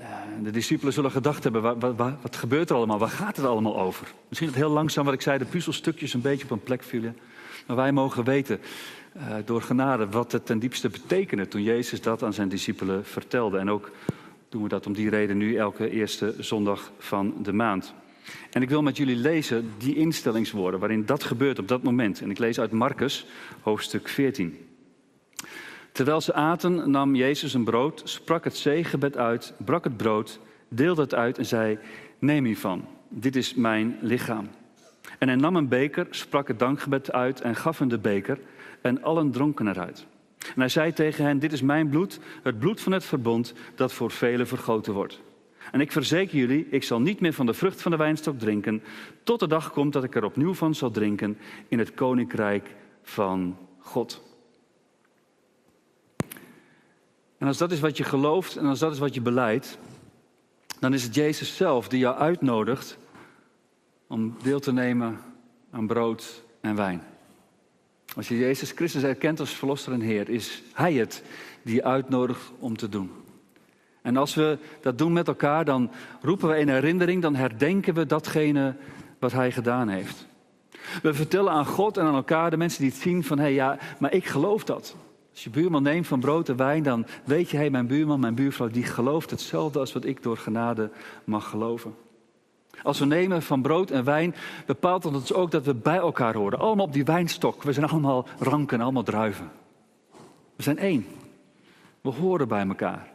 [0.00, 0.06] Eh,
[0.42, 2.98] De discipelen zullen gedacht hebben, wa- wa- wa- wat gebeurt er allemaal?
[2.98, 4.06] Waar gaat het allemaal over?
[4.28, 7.16] Misschien dat heel langzaam, wat ik zei, de puzzelstukjes een beetje op een plek vielen.
[7.66, 8.60] Maar wij mogen weten,
[9.12, 13.58] eh, door genade, wat het ten diepste betekende toen Jezus dat aan zijn discipelen vertelde.
[13.58, 13.90] En ook
[14.48, 17.94] doen we dat om die reden nu elke eerste zondag van de maand.
[18.50, 22.20] En ik wil met jullie lezen die instellingswoorden waarin dat gebeurt op dat moment.
[22.20, 23.26] En ik lees uit Marcus,
[23.60, 24.58] hoofdstuk 14.
[25.92, 31.02] Terwijl ze aten, nam Jezus een brood, sprak het zegenbed uit, brak het brood, deelde
[31.02, 31.78] het uit en zei:
[32.18, 34.48] Neem hiervan, dit is mijn lichaam.
[35.18, 38.38] En hij nam een beker, sprak het dankgebed uit en gaf hen de beker,
[38.80, 40.06] en allen dronken eruit.
[40.38, 43.92] En hij zei tegen hen: Dit is mijn bloed, het bloed van het verbond, dat
[43.92, 45.20] voor velen vergoten wordt.
[45.72, 48.82] En ik verzeker jullie, ik zal niet meer van de vrucht van de wijnstok drinken,
[49.22, 51.38] tot de dag komt dat ik er opnieuw van zal drinken
[51.68, 54.22] in het koninkrijk van God.
[57.38, 59.78] En als dat is wat je gelooft en als dat is wat je beleidt,
[60.80, 62.98] dan is het Jezus zelf die jou uitnodigt
[64.06, 65.20] om deel te nemen
[65.70, 67.02] aan brood en wijn.
[68.16, 71.22] Als je Jezus Christus erkent als Verlosser en Heer, is Hij het
[71.62, 73.10] die je uitnodigt om te doen.
[74.06, 75.90] En als we dat doen met elkaar, dan
[76.20, 78.74] roepen we in herinnering, dan herdenken we datgene
[79.18, 80.26] wat Hij gedaan heeft.
[81.02, 83.54] We vertellen aan God en aan elkaar, de mensen die het zien, van hé hey,
[83.54, 84.96] ja, maar ik geloof dat.
[85.30, 88.20] Als je buurman neemt van brood en wijn, dan weet je, hé, hey, mijn buurman,
[88.20, 90.90] mijn buurvrouw, die gelooft hetzelfde als wat ik door genade
[91.24, 91.94] mag geloven.
[92.82, 94.34] Als we nemen van brood en wijn,
[94.66, 96.58] bepaalt dat ons ook dat we bij elkaar horen.
[96.58, 97.62] Allemaal op die wijnstok.
[97.62, 99.50] We zijn allemaal ranken, allemaal druiven.
[100.56, 101.06] We zijn één.
[102.00, 103.14] We horen bij elkaar.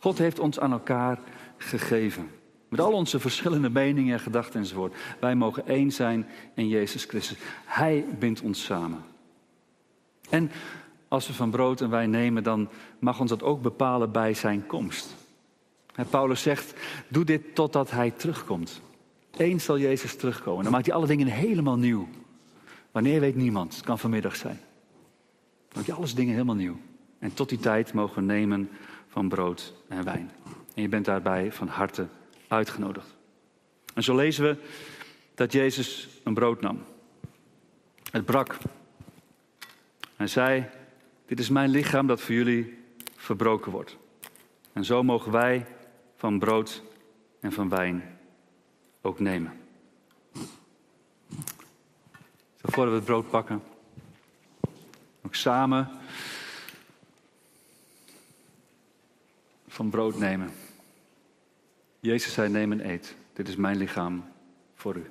[0.00, 1.18] God heeft ons aan elkaar
[1.56, 2.30] gegeven.
[2.68, 4.94] Met al onze verschillende meningen en gedachten enzovoort.
[5.20, 7.38] Wij mogen één zijn in Jezus Christus.
[7.64, 9.02] Hij bindt ons samen.
[10.30, 10.50] En
[11.08, 12.68] als we van brood en wijn nemen, dan
[12.98, 15.14] mag ons dat ook bepalen bij zijn komst.
[16.10, 16.74] Paulus zegt,
[17.08, 18.80] doe dit totdat hij terugkomt.
[19.36, 20.62] Eens zal Jezus terugkomen.
[20.62, 22.08] Dan maakt hij alle dingen helemaal nieuw.
[22.90, 23.74] Wanneer weet niemand.
[23.74, 24.58] Het kan vanmiddag zijn.
[24.58, 26.78] Dan maakt hij alles dingen helemaal nieuw.
[27.18, 28.70] En tot die tijd mogen we nemen
[29.10, 30.30] van brood en wijn.
[30.74, 32.06] En je bent daarbij van harte
[32.48, 33.16] uitgenodigd.
[33.94, 34.56] En zo lezen we
[35.34, 36.84] dat Jezus een brood nam.
[38.10, 38.58] Het brak.
[40.16, 40.66] Hij zei,
[41.26, 42.78] dit is mijn lichaam dat voor jullie
[43.16, 43.96] verbroken wordt.
[44.72, 45.66] En zo mogen wij
[46.16, 46.82] van brood
[47.40, 48.18] en van wijn
[49.00, 49.52] ook nemen.
[52.62, 53.62] Voordat we het brood pakken,
[55.22, 55.90] ook samen
[59.80, 60.50] van brood nemen.
[62.00, 63.14] Jezus zei: Neem en eet.
[63.32, 64.24] Dit is mijn lichaam
[64.74, 65.10] voor u.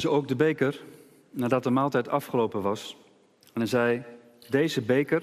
[0.00, 0.82] ze ook de beker
[1.30, 2.96] nadat de maaltijd afgelopen was.
[3.52, 4.02] En hij zei:
[4.48, 5.22] Deze beker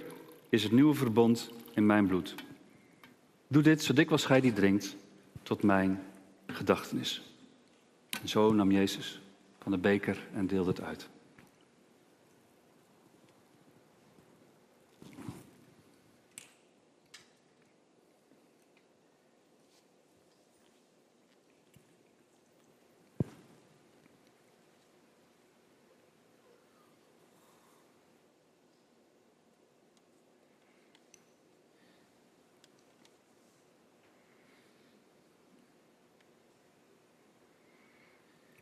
[0.49, 2.35] is het nieuwe verbond in mijn bloed.
[3.47, 4.95] Doe dit zo dikwijls gij die drinkt,
[5.43, 6.03] tot mijn
[6.47, 7.22] gedachtenis.
[8.22, 9.22] En zo nam Jezus
[9.60, 11.10] van de beker en deelde het uit.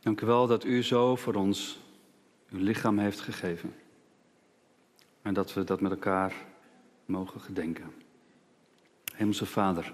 [0.04, 1.78] Dank u wel dat u zo voor ons
[2.50, 3.74] uw lichaam heeft gegeven.
[5.22, 6.34] En dat we dat met elkaar
[7.04, 7.94] mogen gedenken.
[9.14, 9.92] Hemelse Vader,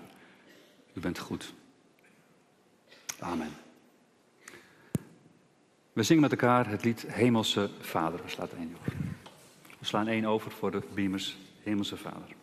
[0.95, 1.55] u bent goed.
[3.19, 3.51] Amen.
[5.93, 8.21] We zingen met elkaar het lied Hemelse Vader.
[8.23, 8.93] We slaan één over.
[9.79, 12.35] We slaan één over voor de beamers Hemelse Vader.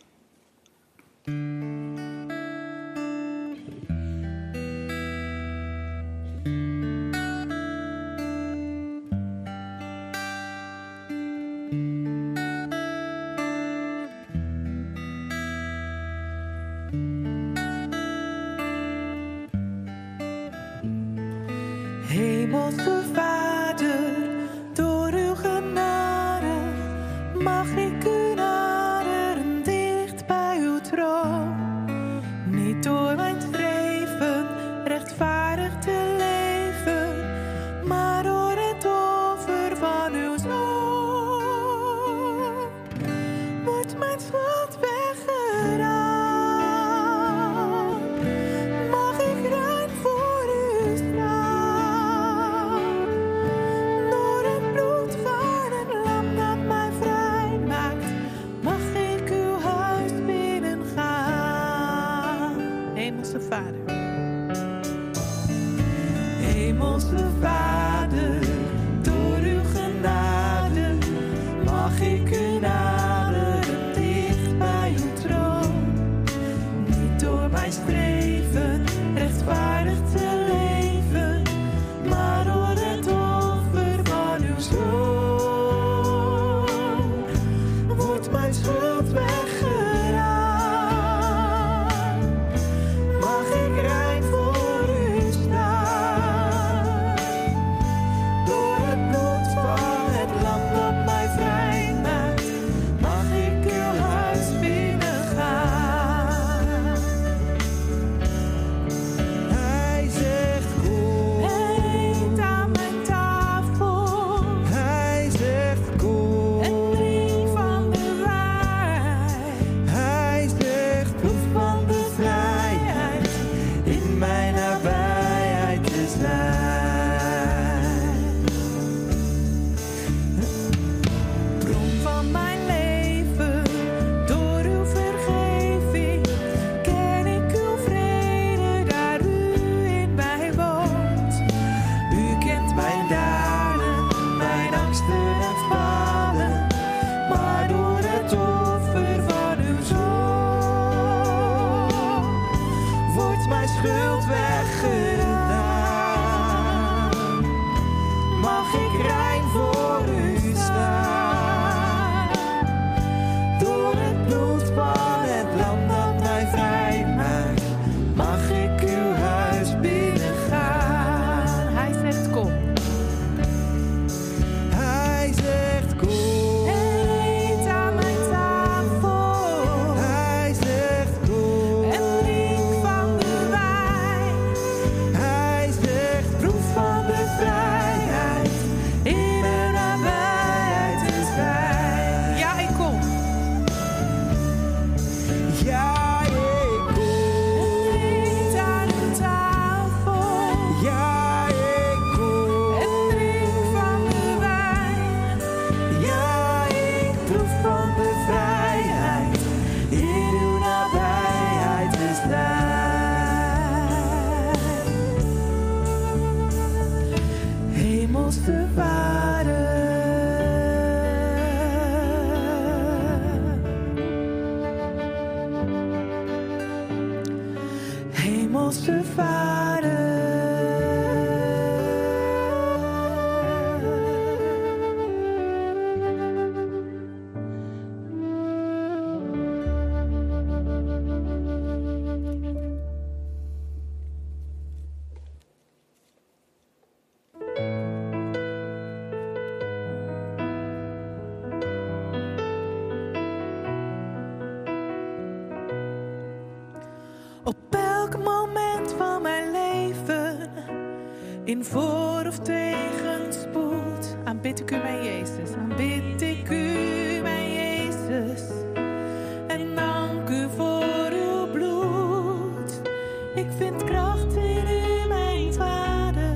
[273.37, 276.35] Ik vind kracht in mijn vader,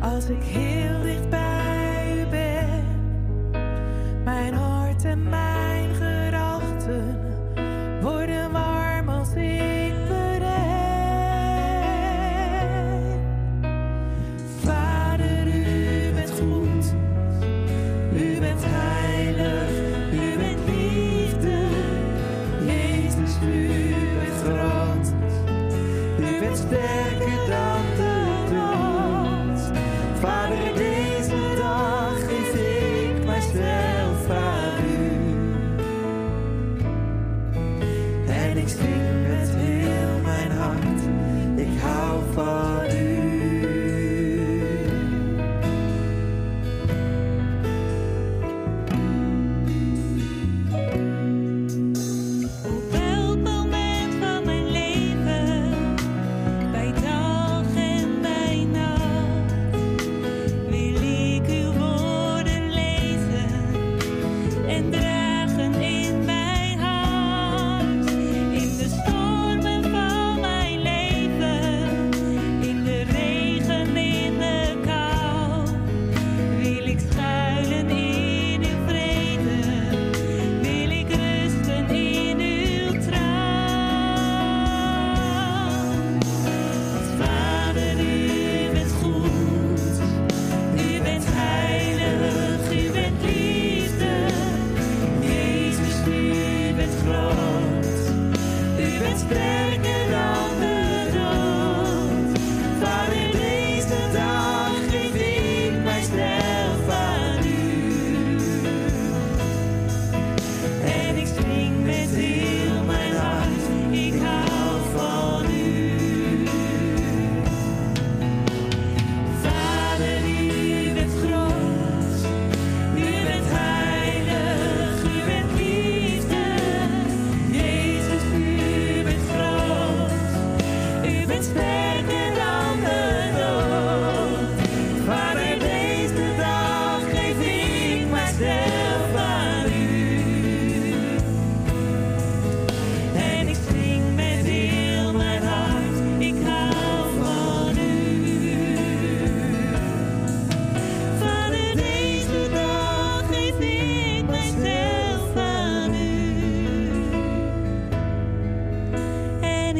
[0.00, 0.42] als ik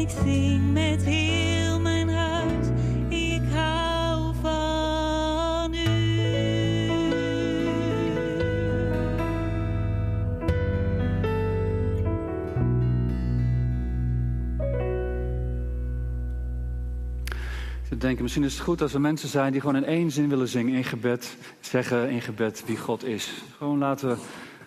[0.03, 2.67] ik zing met heel mijn hart,
[3.09, 6.11] ik hou van u.
[17.87, 20.29] Ze denken, misschien is het goed als er mensen zijn die gewoon in één zin
[20.29, 23.31] willen zingen in gebed, zeggen in gebed wie God is.
[23.57, 24.17] Gewoon laten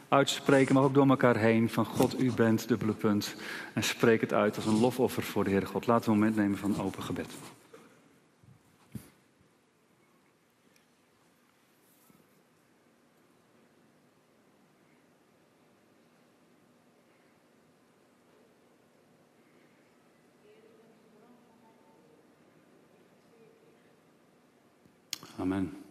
[0.08, 1.70] uitspreken, maar ook door elkaar heen.
[1.70, 3.36] Van God, u bent dubbele punt.
[3.72, 5.86] En spreek het uit als een lofoffer voor de Heere God.
[5.86, 7.28] Laten we een moment nemen van open gebed.
[25.38, 25.85] Amen.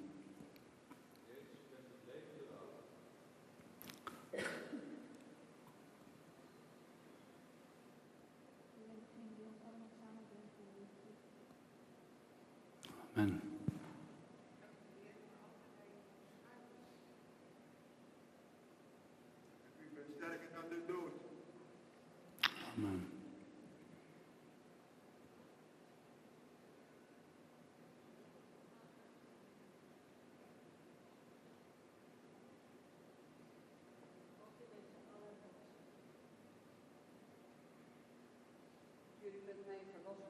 [39.66, 40.26] mij verlossen.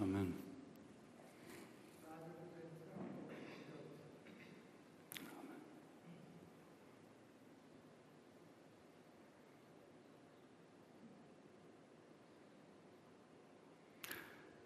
[0.00, 0.34] Amen.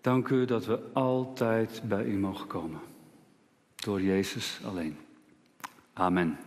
[0.00, 2.89] Dank u dat we altijd bij u mogen komen.
[3.80, 4.96] Door Jezus alleen.
[5.92, 6.38] Amen.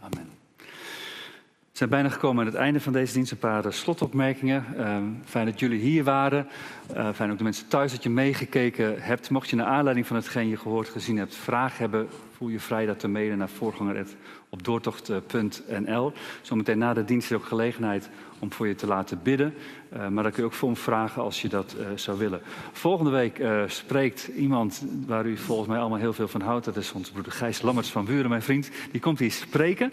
[0.00, 0.28] Amen.
[0.56, 3.32] We zijn bijna gekomen aan het einde van deze dienst.
[3.32, 4.64] Een paar eh, slotopmerkingen.
[4.76, 6.48] Ehm, fijn dat jullie hier waren.
[6.94, 9.30] Eh, fijn ook de mensen thuis dat je meegekeken hebt.
[9.30, 12.86] Mocht je naar aanleiding van hetgeen je gehoord, gezien hebt, vragen hebben, voel je vrij
[12.86, 16.12] dat te mailen naar voorganger.op doortocht.nl.
[16.12, 18.10] Eh, Zometeen na de dienst is er ook gelegenheid
[18.40, 19.54] om voor je te laten bidden.
[19.92, 22.40] Uh, maar dan kun je ook voor me vragen als je dat uh, zou willen.
[22.72, 26.64] Volgende week uh, spreekt iemand waar u volgens mij allemaal heel veel van houdt.
[26.64, 28.70] Dat is onze broeder Gijs Lammerts van Buren, mijn vriend.
[28.90, 29.92] Die komt hier spreken.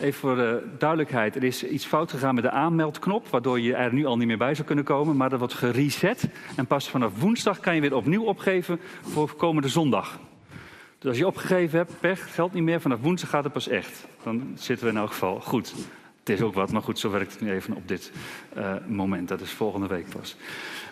[0.00, 1.36] Even voor de duidelijkheid.
[1.36, 3.28] Er is iets fout gegaan met de aanmeldknop.
[3.28, 5.16] Waardoor je er nu al niet meer bij zou kunnen komen.
[5.16, 6.28] Maar dat wordt gereset.
[6.56, 10.18] En pas vanaf woensdag kan je weer opnieuw opgeven voor komende zondag.
[10.98, 12.80] Dus als je opgegeven hebt, pech, geldt niet meer.
[12.80, 14.06] Vanaf woensdag gaat het pas echt.
[14.22, 15.74] Dan zitten we in elk geval goed.
[16.26, 18.12] Het is ook wat, maar goed, zo werkt het nu even op dit
[18.56, 19.28] uh, moment.
[19.28, 20.36] Dat is volgende week pas.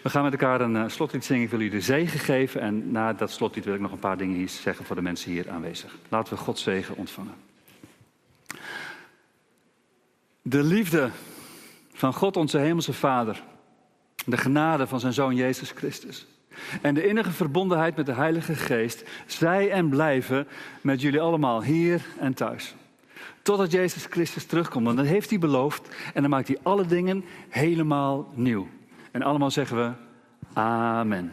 [0.03, 1.43] We gaan met elkaar een uh, slotlied zingen.
[1.43, 2.61] Ik wil jullie de zegen geven.
[2.61, 5.31] En na dat slotlied wil ik nog een paar dingen hier zeggen voor de mensen
[5.31, 5.97] hier aanwezig.
[6.09, 7.35] Laten we Gods zegen ontvangen.
[10.43, 11.11] De liefde
[11.93, 13.43] van God, onze Hemelse Vader.
[14.27, 16.27] De genade van zijn Zoon Jezus Christus.
[16.83, 19.05] En de innige verbondenheid met de Heilige Geest.
[19.27, 20.47] Zij en blijven
[20.81, 22.75] met jullie allemaal hier en thuis.
[23.45, 24.85] Totdat Jezus Christus terugkomt.
[24.85, 25.89] Want dat heeft hij beloofd.
[26.15, 28.69] En dan maakt hij alle dingen helemaal nieuw.
[29.11, 29.93] En allemaal zeggen we
[30.61, 31.33] Amen.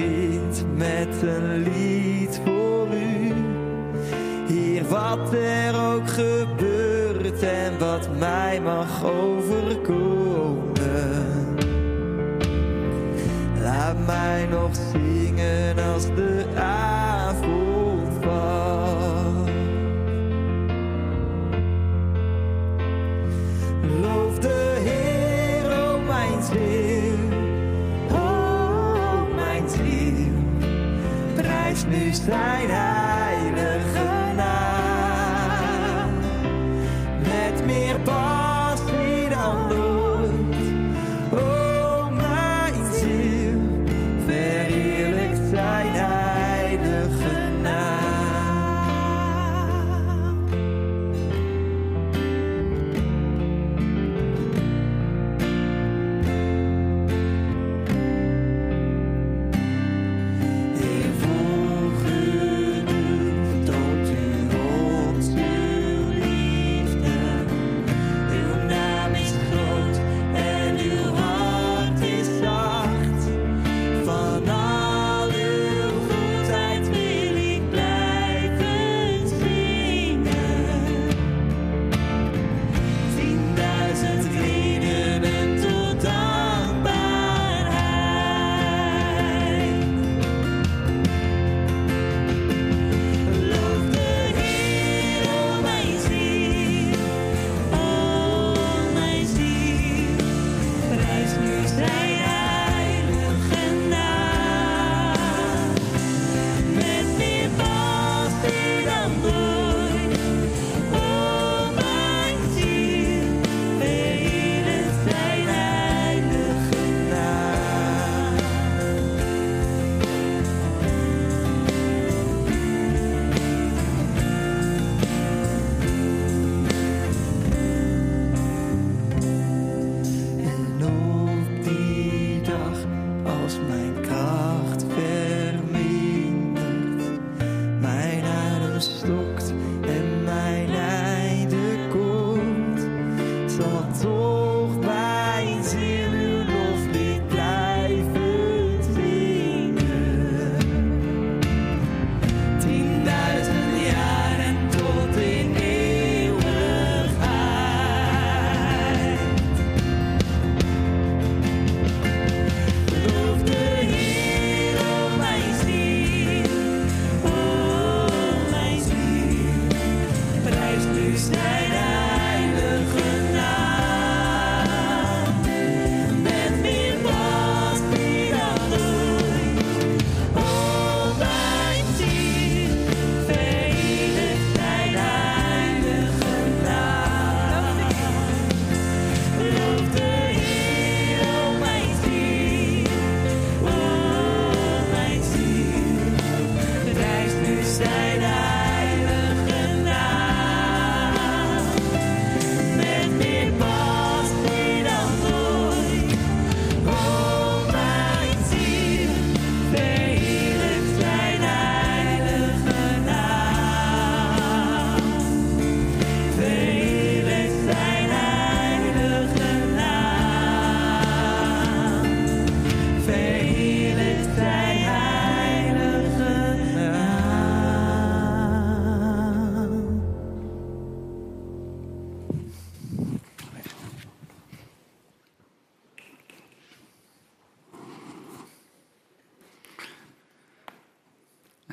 [0.00, 1.59] Begint met een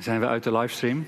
[0.07, 1.05] zijn we uit de livestream.